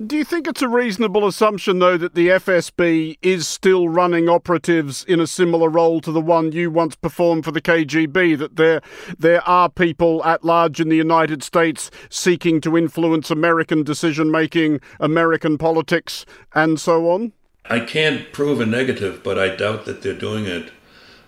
Do 0.06 0.16
you 0.16 0.24
think 0.24 0.48
it's 0.48 0.62
a 0.62 0.70
reasonable 0.70 1.28
assumption, 1.28 1.80
though, 1.80 1.98
that 1.98 2.16
the 2.16 2.30
FSB 2.30 3.18
is 3.22 3.50
still 3.50 3.90
running 3.90 4.30
operatives 4.30 5.04
in 5.04 5.20
a 5.20 5.28
similar 5.28 5.68
role 5.68 6.00
to 6.00 6.12
the 6.14 6.22
one 6.22 6.54
you 6.54 6.72
once 6.72 6.96
performed 6.96 7.44
for 7.44 7.52
the 7.52 7.60
KGB? 7.60 8.38
That 8.38 8.56
there, 8.56 8.80
there 9.18 9.46
are 9.46 9.68
people 9.68 10.24
at 10.24 10.46
large 10.46 10.80
in 10.80 10.88
the 10.88 10.96
United 10.96 11.44
States 11.44 11.92
seeking 12.10 12.62
to 12.62 12.78
influence 12.78 13.30
American 13.30 13.84
decision 13.84 14.32
making, 14.32 14.80
American 15.02 15.58
politics, 15.58 16.26
and 16.56 16.80
so 16.80 17.10
on? 17.10 17.34
I 17.66 17.82
can't 17.82 18.32
prove 18.32 18.62
a 18.62 18.66
negative, 18.66 19.22
but 19.22 19.38
I 19.38 19.54
doubt 19.54 19.84
that 19.84 20.02
they're 20.02 20.14
doing 20.14 20.46
it 20.46 20.72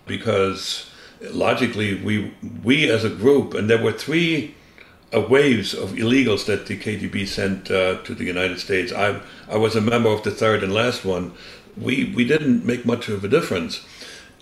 because 0.06 0.90
logically, 1.30 1.94
we, 2.02 2.34
we 2.62 2.90
as 2.90 3.04
a 3.04 3.10
group, 3.10 3.54
and 3.54 3.68
there 3.68 3.82
were 3.82 3.92
three 3.92 4.54
uh, 5.14 5.20
waves 5.20 5.74
of 5.74 5.90
illegals 5.90 6.46
that 6.46 6.66
the 6.66 6.78
KGB 6.78 7.26
sent 7.26 7.70
uh, 7.70 7.98
to 8.02 8.14
the 8.14 8.24
United 8.24 8.58
States. 8.58 8.92
I 8.92 9.20
I 9.48 9.56
was 9.56 9.76
a 9.76 9.80
member 9.80 10.08
of 10.08 10.22
the 10.22 10.30
third 10.30 10.62
and 10.62 10.72
last 10.72 11.04
one. 11.04 11.32
We 11.76 12.12
we 12.16 12.24
didn't 12.24 12.64
make 12.64 12.86
much 12.86 13.08
of 13.08 13.24
a 13.24 13.28
difference, 13.28 13.84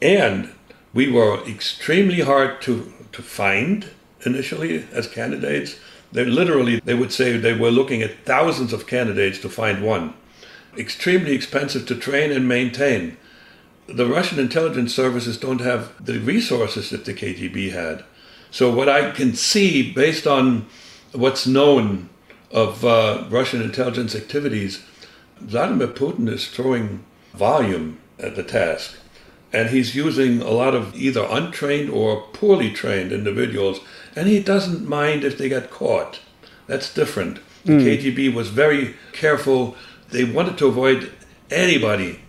and 0.01 0.53
we 0.95 1.11
were 1.11 1.45
extremely 1.47 2.21
hard 2.21 2.61
to 2.63 2.93
to 3.13 3.23
find 3.23 3.91
initially 4.25 4.87
as 4.93 5.07
candidates. 5.09 5.77
They 6.13 6.25
literally 6.25 6.81
they 6.81 6.95
would 6.95 7.13
say 7.13 7.37
they 7.37 7.55
were 7.55 7.71
looking 7.71 8.03
at 8.03 8.25
thousands 8.25 8.73
of 8.73 8.87
candidates 8.87 9.39
to 9.41 9.49
find 9.49 9.83
one. 9.83 10.15
Extremely 10.77 11.33
expensive 11.33 11.87
to 11.87 11.97
train 11.97 12.31
and 12.31 12.47
maintain. 12.47 13.17
The 13.93 14.07
Russian 14.07 14.39
intelligence 14.39 14.95
services 14.95 15.37
don't 15.37 15.61
have 15.61 15.93
the 16.05 16.19
resources 16.19 16.91
that 16.91 17.05
the 17.05 17.15
KGB 17.15 17.73
had. 17.73 18.05
So, 18.51 18.73
what 18.73 18.89
I 18.89 19.11
can 19.11 19.35
see 19.35 19.93
based 19.93 20.27
on 20.27 20.67
what's 21.13 21.47
known 21.47 22.09
of 22.51 22.85
uh, 22.85 23.25
Russian 23.29 23.63
intelligence 23.63 24.15
activities, 24.15 24.83
Vladimir 25.39 25.89
Putin 25.89 26.29
is 26.29 26.49
throwing 26.49 27.05
volume 27.33 27.99
at 28.19 28.37
the 28.37 28.43
task. 28.43 28.97
And 29.53 29.71
he's 29.71 29.97
using 29.97 30.43
a 30.43 30.51
lot 30.51 30.75
of 30.75 30.95
either 30.95 31.27
untrained 31.29 31.91
or 31.91 32.23
poorly 32.33 32.71
trained 32.73 33.13
individuals, 33.13 33.81
and 34.15 34.29
he 34.29 34.41
doesn't 34.41 34.89
mind 34.89 35.25
if 35.25 35.39
they 35.39 35.49
get 35.49 35.71
caught. 35.71 36.21
That's 36.67 36.93
different. 36.93 37.41
The 37.65 37.73
mm. 37.73 37.85
KGB 37.85 38.33
was 38.33 38.49
very 38.49 38.95
careful. 39.13 39.77
They 40.11 40.25
wanted 40.25 40.57
to 40.59 40.67
avoid 40.67 41.13
anybody, 41.51 42.21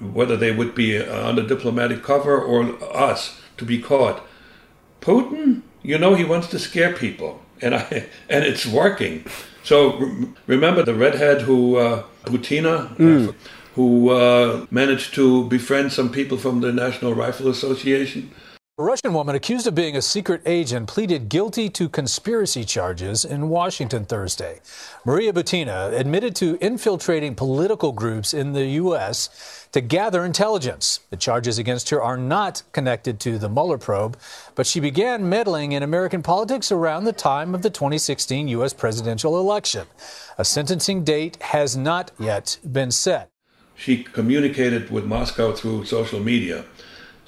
whether 0.00 0.36
they 0.36 0.52
would 0.52 0.74
be 0.74 0.98
under 0.98 1.46
diplomatic 1.46 2.02
cover 2.02 2.40
or 2.40 2.76
us, 2.94 3.40
to 3.56 3.64
be 3.64 3.80
caught. 3.80 4.22
Putin, 5.00 5.62
you 5.82 5.98
know, 5.98 6.14
he 6.14 6.24
wants 6.24 6.48
to 6.48 6.58
scare 6.58 6.92
people, 6.92 7.42
and 7.60 7.74
I 7.74 8.06
and 8.28 8.44
it's 8.44 8.66
working. 8.66 9.24
So 9.62 10.34
remember 10.46 10.82
the 10.82 10.94
redhead 10.94 11.42
who 11.42 11.76
uh, 11.76 12.04
Butina, 12.24 12.96
mm. 12.96 13.34
who 13.74 14.10
uh, 14.10 14.66
managed 14.70 15.14
to 15.14 15.44
befriend 15.44 15.92
some 15.92 16.10
people 16.10 16.38
from 16.38 16.60
the 16.60 16.72
National 16.72 17.14
Rifle 17.14 17.48
Association. 17.48 18.30
A 18.80 18.84
Russian 18.84 19.12
woman 19.12 19.34
accused 19.34 19.66
of 19.66 19.74
being 19.74 19.96
a 19.96 20.00
secret 20.00 20.40
agent 20.46 20.86
pleaded 20.86 21.28
guilty 21.28 21.68
to 21.70 21.88
conspiracy 21.88 22.62
charges 22.62 23.24
in 23.24 23.48
Washington 23.48 24.04
Thursday. 24.04 24.60
Maria 25.04 25.32
Butina 25.32 25.92
admitted 25.98 26.36
to 26.36 26.56
infiltrating 26.60 27.34
political 27.34 27.90
groups 27.90 28.32
in 28.32 28.52
the 28.52 28.66
U.S. 28.66 29.66
to 29.72 29.80
gather 29.80 30.24
intelligence. 30.24 31.00
The 31.10 31.16
charges 31.16 31.58
against 31.58 31.90
her 31.90 32.00
are 32.00 32.16
not 32.16 32.62
connected 32.70 33.18
to 33.18 33.36
the 33.36 33.48
Mueller 33.48 33.78
probe, 33.78 34.16
but 34.54 34.64
she 34.64 34.78
began 34.78 35.28
meddling 35.28 35.72
in 35.72 35.82
American 35.82 36.22
politics 36.22 36.70
around 36.70 37.02
the 37.02 37.12
time 37.12 37.56
of 37.56 37.62
the 37.62 37.70
2016 37.70 38.46
U.S. 38.46 38.72
presidential 38.72 39.40
election. 39.40 39.88
A 40.38 40.44
sentencing 40.44 41.02
date 41.02 41.36
has 41.42 41.76
not 41.76 42.12
yet 42.16 42.58
been 42.62 42.92
set. 42.92 43.28
She 43.74 44.04
communicated 44.04 44.90
with 44.90 45.04
Moscow 45.04 45.52
through 45.52 45.84
social 45.84 46.20
media 46.20 46.64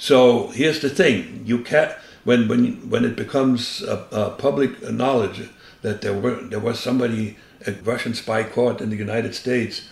so 0.00 0.48
here's 0.48 0.80
the 0.80 0.88
thing: 0.88 1.42
you 1.44 1.58
can't 1.62 1.92
when 2.24 2.48
when 2.48 2.88
when 2.88 3.04
it 3.04 3.16
becomes 3.16 3.82
a, 3.82 4.06
a 4.10 4.30
public 4.30 4.82
knowledge 4.90 5.50
that 5.82 6.00
there 6.00 6.14
were 6.14 6.36
there 6.36 6.58
was 6.58 6.80
somebody 6.80 7.36
a 7.66 7.72
Russian 7.72 8.14
spy 8.14 8.44
caught 8.44 8.80
in 8.80 8.88
the 8.88 8.96
United 8.96 9.34
States. 9.34 9.88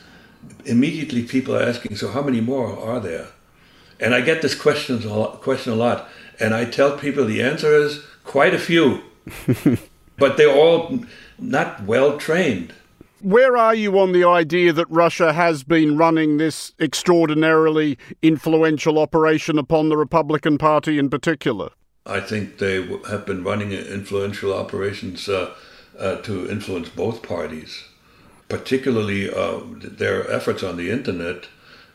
Immediately, 0.64 1.24
people 1.24 1.54
are 1.54 1.62
asking, 1.62 1.96
"So 1.96 2.08
how 2.08 2.22
many 2.22 2.40
more 2.40 2.74
are 2.78 3.00
there?" 3.00 3.26
And 4.00 4.14
I 4.14 4.22
get 4.22 4.40
this 4.40 4.54
question 4.54 5.02
a 5.02 5.14
lot, 5.14 5.42
question 5.42 5.74
a 5.74 5.76
lot, 5.76 6.08
and 6.40 6.54
I 6.54 6.64
tell 6.64 6.96
people 6.96 7.26
the 7.26 7.42
answer 7.42 7.74
is 7.74 8.02
quite 8.24 8.54
a 8.54 8.58
few, 8.58 9.02
but 10.16 10.38
they're 10.38 10.56
all 10.56 11.00
not 11.38 11.84
well 11.84 12.16
trained. 12.16 12.72
Where 13.20 13.56
are 13.56 13.74
you 13.74 13.98
on 13.98 14.12
the 14.12 14.22
idea 14.22 14.72
that 14.72 14.88
Russia 14.88 15.32
has 15.32 15.64
been 15.64 15.96
running 15.96 16.36
this 16.36 16.72
extraordinarily 16.78 17.98
influential 18.22 18.96
operation 18.96 19.58
upon 19.58 19.88
the 19.88 19.96
Republican 19.96 20.56
Party 20.56 21.00
in 21.00 21.10
particular? 21.10 21.70
I 22.06 22.20
think 22.20 22.58
they 22.58 22.86
have 23.08 23.26
been 23.26 23.42
running 23.42 23.72
influential 23.72 24.54
operations 24.54 25.28
uh, 25.28 25.52
uh, 25.98 26.16
to 26.22 26.48
influence 26.48 26.90
both 26.90 27.22
parties, 27.22 27.82
particularly 28.48 29.28
uh, 29.28 29.62
their 29.74 30.30
efforts 30.30 30.62
on 30.62 30.76
the 30.76 30.90
internet. 30.90 31.48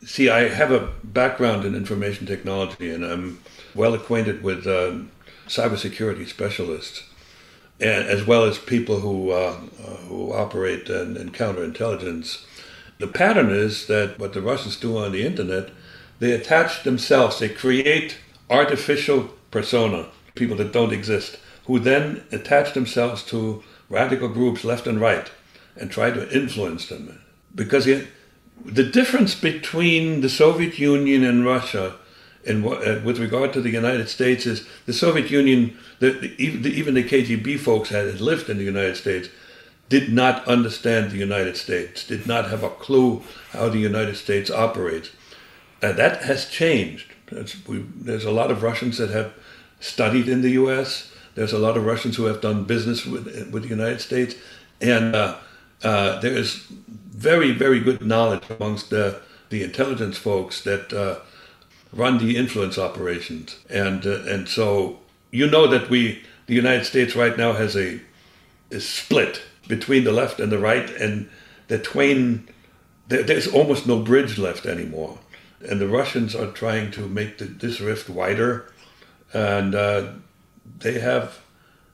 See, 0.05 0.27
I 0.27 0.49
have 0.49 0.71
a 0.71 0.91
background 1.05 1.63
in 1.63 1.73
information 1.73 2.27
technology 2.27 2.93
and 2.93 3.05
I'm 3.05 3.39
well 3.73 3.93
acquainted 3.93 4.43
with 4.43 4.67
um, 4.67 5.09
cybersecurity 5.47 6.27
specialists 6.27 7.03
as 7.83 8.25
well 8.25 8.43
as 8.45 8.57
people 8.57 8.99
who 8.99 9.31
uh, 9.31 9.53
who 10.07 10.33
operate 10.33 10.89
in, 10.89 11.17
in 11.17 11.31
counterintelligence. 11.31 12.45
The 12.99 13.07
pattern 13.07 13.49
is 13.49 13.87
that 13.87 14.19
what 14.19 14.33
the 14.33 14.41
Russians 14.41 14.77
do 14.77 14.97
on 14.97 15.11
the 15.11 15.25
internet, 15.25 15.69
they 16.19 16.31
attach 16.31 16.83
themselves, 16.83 17.39
they 17.39 17.49
create 17.49 18.17
artificial 18.49 19.29
persona, 19.51 20.07
people 20.35 20.55
that 20.57 20.71
don't 20.71 20.93
exist, 20.93 21.37
who 21.65 21.79
then 21.79 22.23
attach 22.31 22.73
themselves 22.73 23.23
to 23.25 23.63
radical 23.89 24.29
groups 24.29 24.63
left 24.63 24.87
and 24.87 25.01
right 25.01 25.31
and 25.75 25.91
try 25.91 26.11
to 26.11 26.31
influence 26.35 26.87
them. 26.87 27.19
Because 27.55 27.85
the 28.65 28.83
difference 28.83 29.35
between 29.35 30.21
the 30.21 30.29
Soviet 30.29 30.79
Union 30.79 31.23
and 31.23 31.45
Russia 31.45 31.95
and 32.45 32.65
uh, 32.65 32.99
with 33.03 33.19
regard 33.19 33.53
to 33.53 33.61
the 33.61 33.69
United 33.69 34.09
States 34.09 34.45
is 34.45 34.67
the 34.85 34.93
Soviet 34.93 35.31
Union, 35.31 35.77
the, 35.99 36.11
the, 36.11 36.35
even 36.37 36.93
the 36.93 37.03
KGB 37.03 37.59
folks 37.59 37.89
had 37.89 38.19
lived 38.19 38.49
in 38.49 38.57
the 38.57 38.63
United 38.63 38.97
States, 38.97 39.29
did 39.89 40.11
not 40.11 40.45
understand 40.47 41.11
the 41.11 41.17
United 41.17 41.55
States, 41.55 42.05
did 42.05 42.27
not 42.27 42.49
have 42.49 42.63
a 42.63 42.69
clue 42.69 43.21
how 43.51 43.69
the 43.69 43.79
United 43.79 44.17
States 44.17 44.49
operates. 44.51 45.09
And 45.81 45.97
that 45.97 46.23
has 46.23 46.49
changed. 46.49 47.13
We, 47.67 47.85
there's 47.95 48.25
a 48.25 48.31
lot 48.31 48.51
of 48.51 48.63
Russians 48.63 48.97
that 48.97 49.09
have 49.09 49.33
studied 49.79 50.27
in 50.27 50.41
the 50.41 50.51
U.S. 50.51 51.11
There's 51.35 51.53
a 51.53 51.59
lot 51.59 51.77
of 51.77 51.85
Russians 51.85 52.15
who 52.15 52.25
have 52.25 52.41
done 52.41 52.63
business 52.63 53.05
with, 53.05 53.25
with 53.51 53.63
the 53.63 53.69
United 53.69 54.01
States. 54.01 54.35
And 54.81 55.15
uh, 55.15 55.37
uh, 55.83 56.19
there 56.19 56.33
is 56.33 56.65
very, 57.11 57.51
very 57.51 57.79
good 57.79 58.05
knowledge 58.05 58.43
amongst 58.49 58.89
the, 58.89 59.21
the 59.49 59.63
intelligence 59.63 60.17
folks 60.17 60.63
that 60.63 60.91
uh, 60.93 61.19
run 61.93 62.17
the 62.17 62.35
influence 62.35 62.77
operations, 62.77 63.57
and 63.69 64.05
uh, 64.05 64.23
and 64.23 64.47
so 64.47 64.99
you 65.31 65.47
know 65.47 65.67
that 65.67 65.89
we 65.89 66.23
the 66.47 66.55
United 66.55 66.85
States 66.85 67.15
right 67.15 67.37
now 67.37 67.53
has 67.53 67.75
a, 67.75 68.01
a 68.71 68.79
split 68.79 69.41
between 69.67 70.03
the 70.03 70.11
left 70.11 70.39
and 70.39 70.51
the 70.51 70.59
right, 70.59 70.89
and 70.89 71.29
the 71.67 71.79
twain 71.79 72.47
there, 73.07 73.23
there's 73.23 73.47
almost 73.47 73.87
no 73.87 73.99
bridge 73.99 74.37
left 74.37 74.65
anymore, 74.65 75.19
and 75.61 75.79
the 75.79 75.87
Russians 75.87 76.35
are 76.35 76.51
trying 76.51 76.91
to 76.91 77.07
make 77.07 77.37
the, 77.37 77.45
this 77.45 77.79
rift 77.79 78.09
wider, 78.09 78.71
and 79.33 79.75
uh, 79.75 80.13
they 80.79 80.99
have 80.99 81.39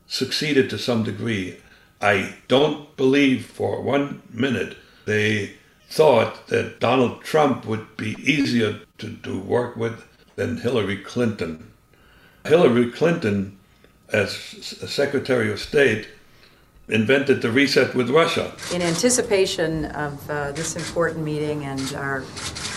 succeeded 0.07 0.69
to 0.69 0.77
some 0.77 1.03
degree. 1.03 1.57
I 2.01 2.35
don't 2.47 2.95
believe 2.95 3.45
for 3.45 3.81
one 3.81 4.21
minute 4.31 4.77
they 5.05 5.53
thought 5.89 6.47
that 6.47 6.79
Donald 6.79 7.21
Trump 7.23 7.65
would 7.65 7.97
be 7.97 8.15
easier 8.19 8.79
to, 8.99 9.15
to 9.17 9.39
work 9.39 9.75
with 9.75 10.05
than 10.35 10.57
Hillary 10.57 10.97
Clinton. 10.97 11.71
Hillary 12.45 12.91
Clinton, 12.91 13.57
as 14.13 14.31
Secretary 14.33 15.51
of 15.51 15.59
State, 15.59 16.07
invented 16.88 17.41
the 17.41 17.51
reset 17.51 17.93
with 17.93 18.09
Russia. 18.09 18.53
In 18.73 18.81
anticipation 18.81 19.85
of 19.85 20.29
uh, 20.29 20.51
this 20.53 20.75
important 20.75 21.23
meeting 21.23 21.65
and 21.65 21.93
our, 21.93 22.23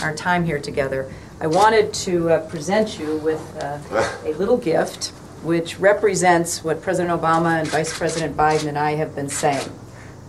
our 0.03 0.15
time 0.15 0.45
here 0.45 0.59
together, 0.59 1.13
I 1.41 1.47
wanted 1.47 1.95
to 1.95 2.31
uh, 2.31 2.49
present 2.49 2.99
you 2.99 3.17
with 3.19 3.41
uh, 3.63 3.79
a 4.25 4.35
little 4.35 4.59
gift 4.59 5.13
which 5.43 5.79
represents 5.81 6.63
what 6.63 6.81
President 6.83 7.21
Obama 7.21 7.59
and 7.59 7.69
Vice 7.69 7.97
President 7.97 8.37
Biden 8.37 8.69
and 8.69 8.79
I 8.79 8.93
have 8.93 9.15
been 9.17 9.29
saying. 9.29 9.69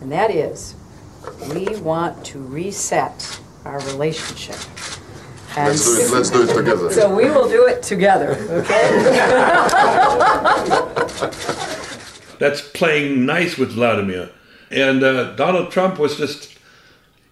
And 0.02 0.12
that 0.12 0.32
is, 0.32 0.76
we 1.54 1.68
want 1.78 2.26
to 2.26 2.40
reset 2.40 3.40
our 3.64 3.80
relationship. 3.82 4.56
And 5.56 5.68
let's 5.68 5.86
do 5.86 6.02
it. 6.02 6.12
Let's 6.12 6.30
do 6.30 6.44
it 6.44 6.54
together. 6.56 6.92
So 6.92 7.14
we 7.14 7.30
will 7.30 7.48
do 7.48 7.68
it 7.68 7.84
together. 7.84 8.36
Okay. 8.50 8.90
That's 12.40 12.62
playing 12.70 13.26
nice 13.26 13.58
with 13.58 13.74
Vladimir, 13.74 14.30
and 14.72 15.04
uh, 15.04 15.36
Donald 15.36 15.72
Trump 15.72 16.00
was 16.00 16.18
just 16.18 16.58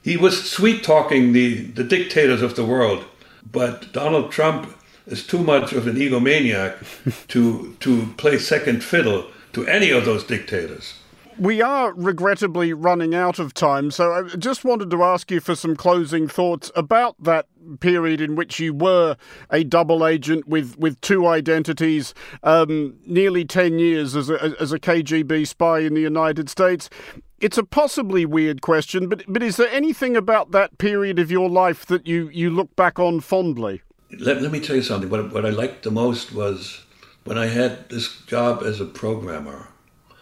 he 0.03 0.17
was 0.17 0.49
sweet 0.49 0.83
talking 0.83 1.33
the 1.33 1.63
the 1.63 1.83
dictators 1.83 2.41
of 2.41 2.55
the 2.55 2.65
world, 2.65 3.05
but 3.51 3.91
Donald 3.91 4.31
Trump 4.31 4.73
is 5.07 5.25
too 5.25 5.39
much 5.39 5.73
of 5.73 5.87
an 5.87 5.95
egomaniac 5.95 7.27
to 7.27 7.75
to 7.79 8.07
play 8.17 8.37
second 8.37 8.83
fiddle 8.83 9.25
to 9.53 9.65
any 9.67 9.89
of 9.89 10.05
those 10.05 10.23
dictators 10.23 11.00
we 11.41 11.59
are 11.59 11.91
regrettably 11.95 12.71
running 12.71 13.15
out 13.15 13.39
of 13.39 13.51
time, 13.55 13.89
so 13.89 14.11
I 14.13 14.35
just 14.35 14.63
wanted 14.63 14.91
to 14.91 15.01
ask 15.01 15.31
you 15.31 15.39
for 15.39 15.55
some 15.55 15.75
closing 15.75 16.27
thoughts 16.27 16.71
about 16.75 17.15
that 17.23 17.47
period 17.79 18.21
in 18.21 18.35
which 18.35 18.59
you 18.59 18.75
were 18.75 19.17
a 19.49 19.63
double 19.63 20.05
agent 20.05 20.47
with, 20.47 20.77
with 20.77 21.01
two 21.01 21.25
identities, 21.25 22.13
um, 22.43 22.93
nearly 23.07 23.43
10 23.43 23.79
years 23.79 24.15
as 24.15 24.29
a, 24.29 24.55
as 24.59 24.71
a 24.71 24.77
KGB 24.77 25.47
spy 25.47 25.79
in 25.79 25.95
the 25.95 26.01
United 26.01 26.47
States. 26.47 26.91
It's 27.39 27.57
a 27.57 27.63
possibly 27.63 28.23
weird 28.23 28.61
question, 28.61 29.09
but, 29.09 29.23
but 29.27 29.41
is 29.41 29.57
there 29.57 29.69
anything 29.69 30.15
about 30.15 30.51
that 30.51 30.77
period 30.77 31.17
of 31.17 31.31
your 31.31 31.49
life 31.49 31.87
that 31.87 32.05
you, 32.05 32.29
you 32.31 32.51
look 32.51 32.75
back 32.75 32.99
on 32.99 33.19
fondly? 33.19 33.81
Let, 34.19 34.43
let 34.43 34.51
me 34.51 34.59
tell 34.59 34.75
you 34.75 34.83
something. 34.83 35.09
What, 35.09 35.33
what 35.33 35.47
I 35.47 35.49
liked 35.49 35.81
the 35.81 35.91
most 35.91 36.33
was 36.33 36.85
when 37.23 37.39
I 37.39 37.47
had 37.47 37.89
this 37.89 38.21
job 38.27 38.61
as 38.61 38.79
a 38.79 38.85
programmer 38.85 39.70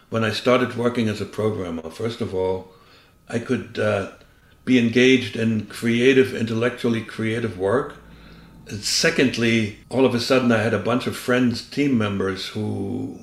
when 0.09 0.23
I 0.23 0.31
started 0.31 0.75
working 0.75 1.07
as 1.07 1.21
a 1.21 1.25
programmer, 1.25 1.89
first 1.89 2.21
of 2.21 2.33
all, 2.33 2.73
I 3.27 3.39
could 3.39 3.77
uh, 3.77 4.11
be 4.65 4.79
engaged 4.79 5.35
in 5.35 5.67
creative, 5.67 6.33
intellectually 6.33 7.01
creative 7.01 7.57
work 7.57 7.95
And 8.69 8.83
secondly, 8.83 9.79
all 9.89 10.05
of 10.05 10.13
a 10.13 10.19
sudden 10.19 10.51
I 10.51 10.59
had 10.59 10.73
a 10.73 10.79
bunch 10.79 11.07
of 11.07 11.17
friends, 11.17 11.67
team 11.67 11.97
members 11.97 12.49
who 12.49 13.19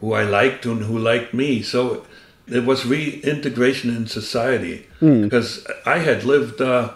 who 0.00 0.12
I 0.12 0.22
liked 0.22 0.64
and 0.66 0.82
who 0.84 0.96
liked 0.98 1.34
me. 1.34 1.62
So 1.62 2.06
it 2.46 2.64
was 2.64 2.86
reintegration 2.86 3.90
in 3.90 4.06
society 4.06 4.86
mm. 5.00 5.22
because 5.22 5.66
I 5.84 5.98
had 5.98 6.22
lived 6.24 6.60
uh, 6.60 6.92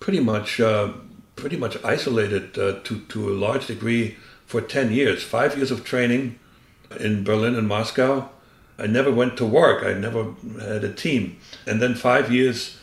pretty 0.00 0.20
much 0.20 0.60
uh, 0.60 0.92
pretty 1.34 1.56
much 1.56 1.82
isolated 1.82 2.58
uh, 2.58 2.80
to 2.84 3.00
to 3.08 3.30
a 3.30 3.34
large 3.46 3.66
degree 3.66 4.16
for 4.46 4.60
ten 4.60 4.92
years. 4.92 5.22
Five 5.22 5.56
years 5.56 5.70
of 5.70 5.84
training 5.84 6.38
in 7.00 7.24
Berlin 7.24 7.54
and 7.54 7.66
Moscow. 7.66 8.28
I 8.78 8.86
never 8.86 9.10
went 9.10 9.36
to 9.38 9.44
work. 9.44 9.84
I 9.84 9.94
never 9.94 10.34
had 10.60 10.84
a 10.84 10.92
team, 10.92 11.38
and 11.66 11.82
then 11.82 11.94
five 11.94 12.32
years 12.32 12.78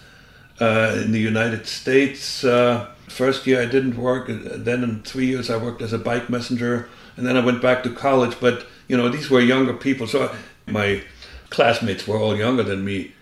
uh, 0.60 1.02
in 1.04 1.12
the 1.12 1.20
United 1.20 1.68
States. 1.68 2.44
Uh, 2.44 2.88
first 3.08 3.48
year 3.48 3.62
I 3.62 3.66
didn't 3.66 3.98
work. 3.98 4.28
Then 4.30 4.84
in 4.84 5.04
three 5.04 5.28
years 5.28 5.50
I 5.50 5.58
worked 5.58 5.82
as 5.82 5.94
a 5.94 5.98
bike 5.98 6.30
messenger, 6.30 6.90
and 7.16 7.26
then 7.26 7.38
I 7.38 7.46
went 7.46 7.62
back 7.62 7.84
to 7.84 7.90
college. 7.90 8.38
But 8.40 8.66
you 8.88 8.98
know 8.98 9.10
these 9.10 9.30
were 9.30 9.42
younger 9.42 9.74
people, 9.74 10.08
so 10.08 10.36
my 10.68 11.02
classmates 11.50 12.08
were 12.08 12.18
all 12.18 12.36
younger 12.36 12.64
than 12.64 12.84
me. 12.84 13.14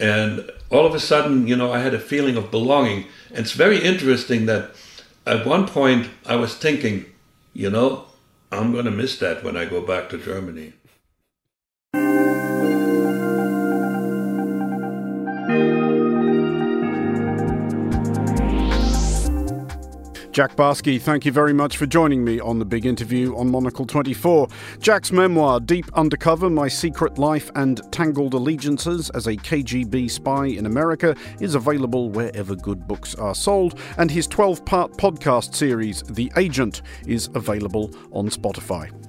And 0.00 0.50
all 0.70 0.86
of 0.86 0.94
a 0.94 1.00
sudden, 1.00 1.46
you 1.46 1.56
know, 1.56 1.72
I 1.72 1.80
had 1.80 1.94
a 1.94 2.00
feeling 2.00 2.36
of 2.36 2.50
belonging. 2.50 3.06
And 3.30 3.38
it's 3.38 3.52
very 3.52 3.82
interesting 3.82 4.46
that 4.46 4.70
at 5.26 5.46
one 5.46 5.66
point 5.66 6.08
I 6.26 6.36
was 6.36 6.54
thinking, 6.54 7.06
you 7.52 7.70
know, 7.70 8.06
I'm 8.50 8.72
going 8.72 8.84
to 8.84 8.90
miss 8.90 9.18
that 9.18 9.44
when 9.44 9.56
I 9.56 9.64
go 9.64 9.80
back 9.80 10.08
to 10.10 10.18
Germany. 10.18 10.72
Jack 20.38 20.54
Barsky, 20.54 21.00
thank 21.00 21.26
you 21.26 21.32
very 21.32 21.52
much 21.52 21.76
for 21.76 21.84
joining 21.84 22.22
me 22.22 22.38
on 22.38 22.60
the 22.60 22.64
big 22.64 22.86
interview 22.86 23.36
on 23.36 23.50
Monocle 23.50 23.84
24. 23.84 24.46
Jack's 24.78 25.10
memoir, 25.10 25.58
Deep 25.58 25.86
Undercover 25.94 26.48
My 26.48 26.68
Secret 26.68 27.18
Life 27.18 27.50
and 27.56 27.80
Tangled 27.90 28.34
Allegiances 28.34 29.10
as 29.10 29.26
a 29.26 29.34
KGB 29.34 30.08
Spy 30.08 30.46
in 30.46 30.66
America, 30.66 31.16
is 31.40 31.56
available 31.56 32.10
wherever 32.10 32.54
good 32.54 32.86
books 32.86 33.16
are 33.16 33.34
sold, 33.34 33.80
and 33.96 34.12
his 34.12 34.28
12 34.28 34.64
part 34.64 34.92
podcast 34.92 35.56
series, 35.56 36.04
The 36.04 36.30
Agent, 36.36 36.82
is 37.04 37.28
available 37.34 37.90
on 38.12 38.28
Spotify. 38.28 39.07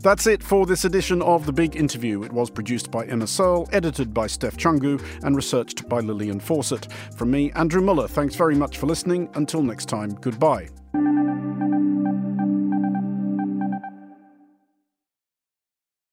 That's 0.00 0.26
it 0.26 0.42
for 0.42 0.64
this 0.64 0.84
edition 0.84 1.22
of 1.22 1.44
The 1.44 1.52
Big 1.52 1.76
Interview. 1.76 2.22
It 2.22 2.32
was 2.32 2.50
produced 2.50 2.90
by 2.90 3.04
Emma 3.06 3.26
Searle, 3.26 3.68
edited 3.72 4.14
by 4.14 4.26
Steph 4.28 4.56
Chungu, 4.56 5.02
and 5.24 5.34
researched 5.34 5.88
by 5.88 6.00
Lillian 6.00 6.40
Fawcett. 6.40 6.92
From 7.16 7.30
me, 7.30 7.50
Andrew 7.52 7.82
Mueller, 7.82 8.08
thanks 8.08 8.34
very 8.34 8.54
much 8.54 8.78
for 8.78 8.86
listening. 8.86 9.28
Until 9.34 9.62
next 9.62 9.86
time, 9.86 10.10
goodbye. 10.20 10.68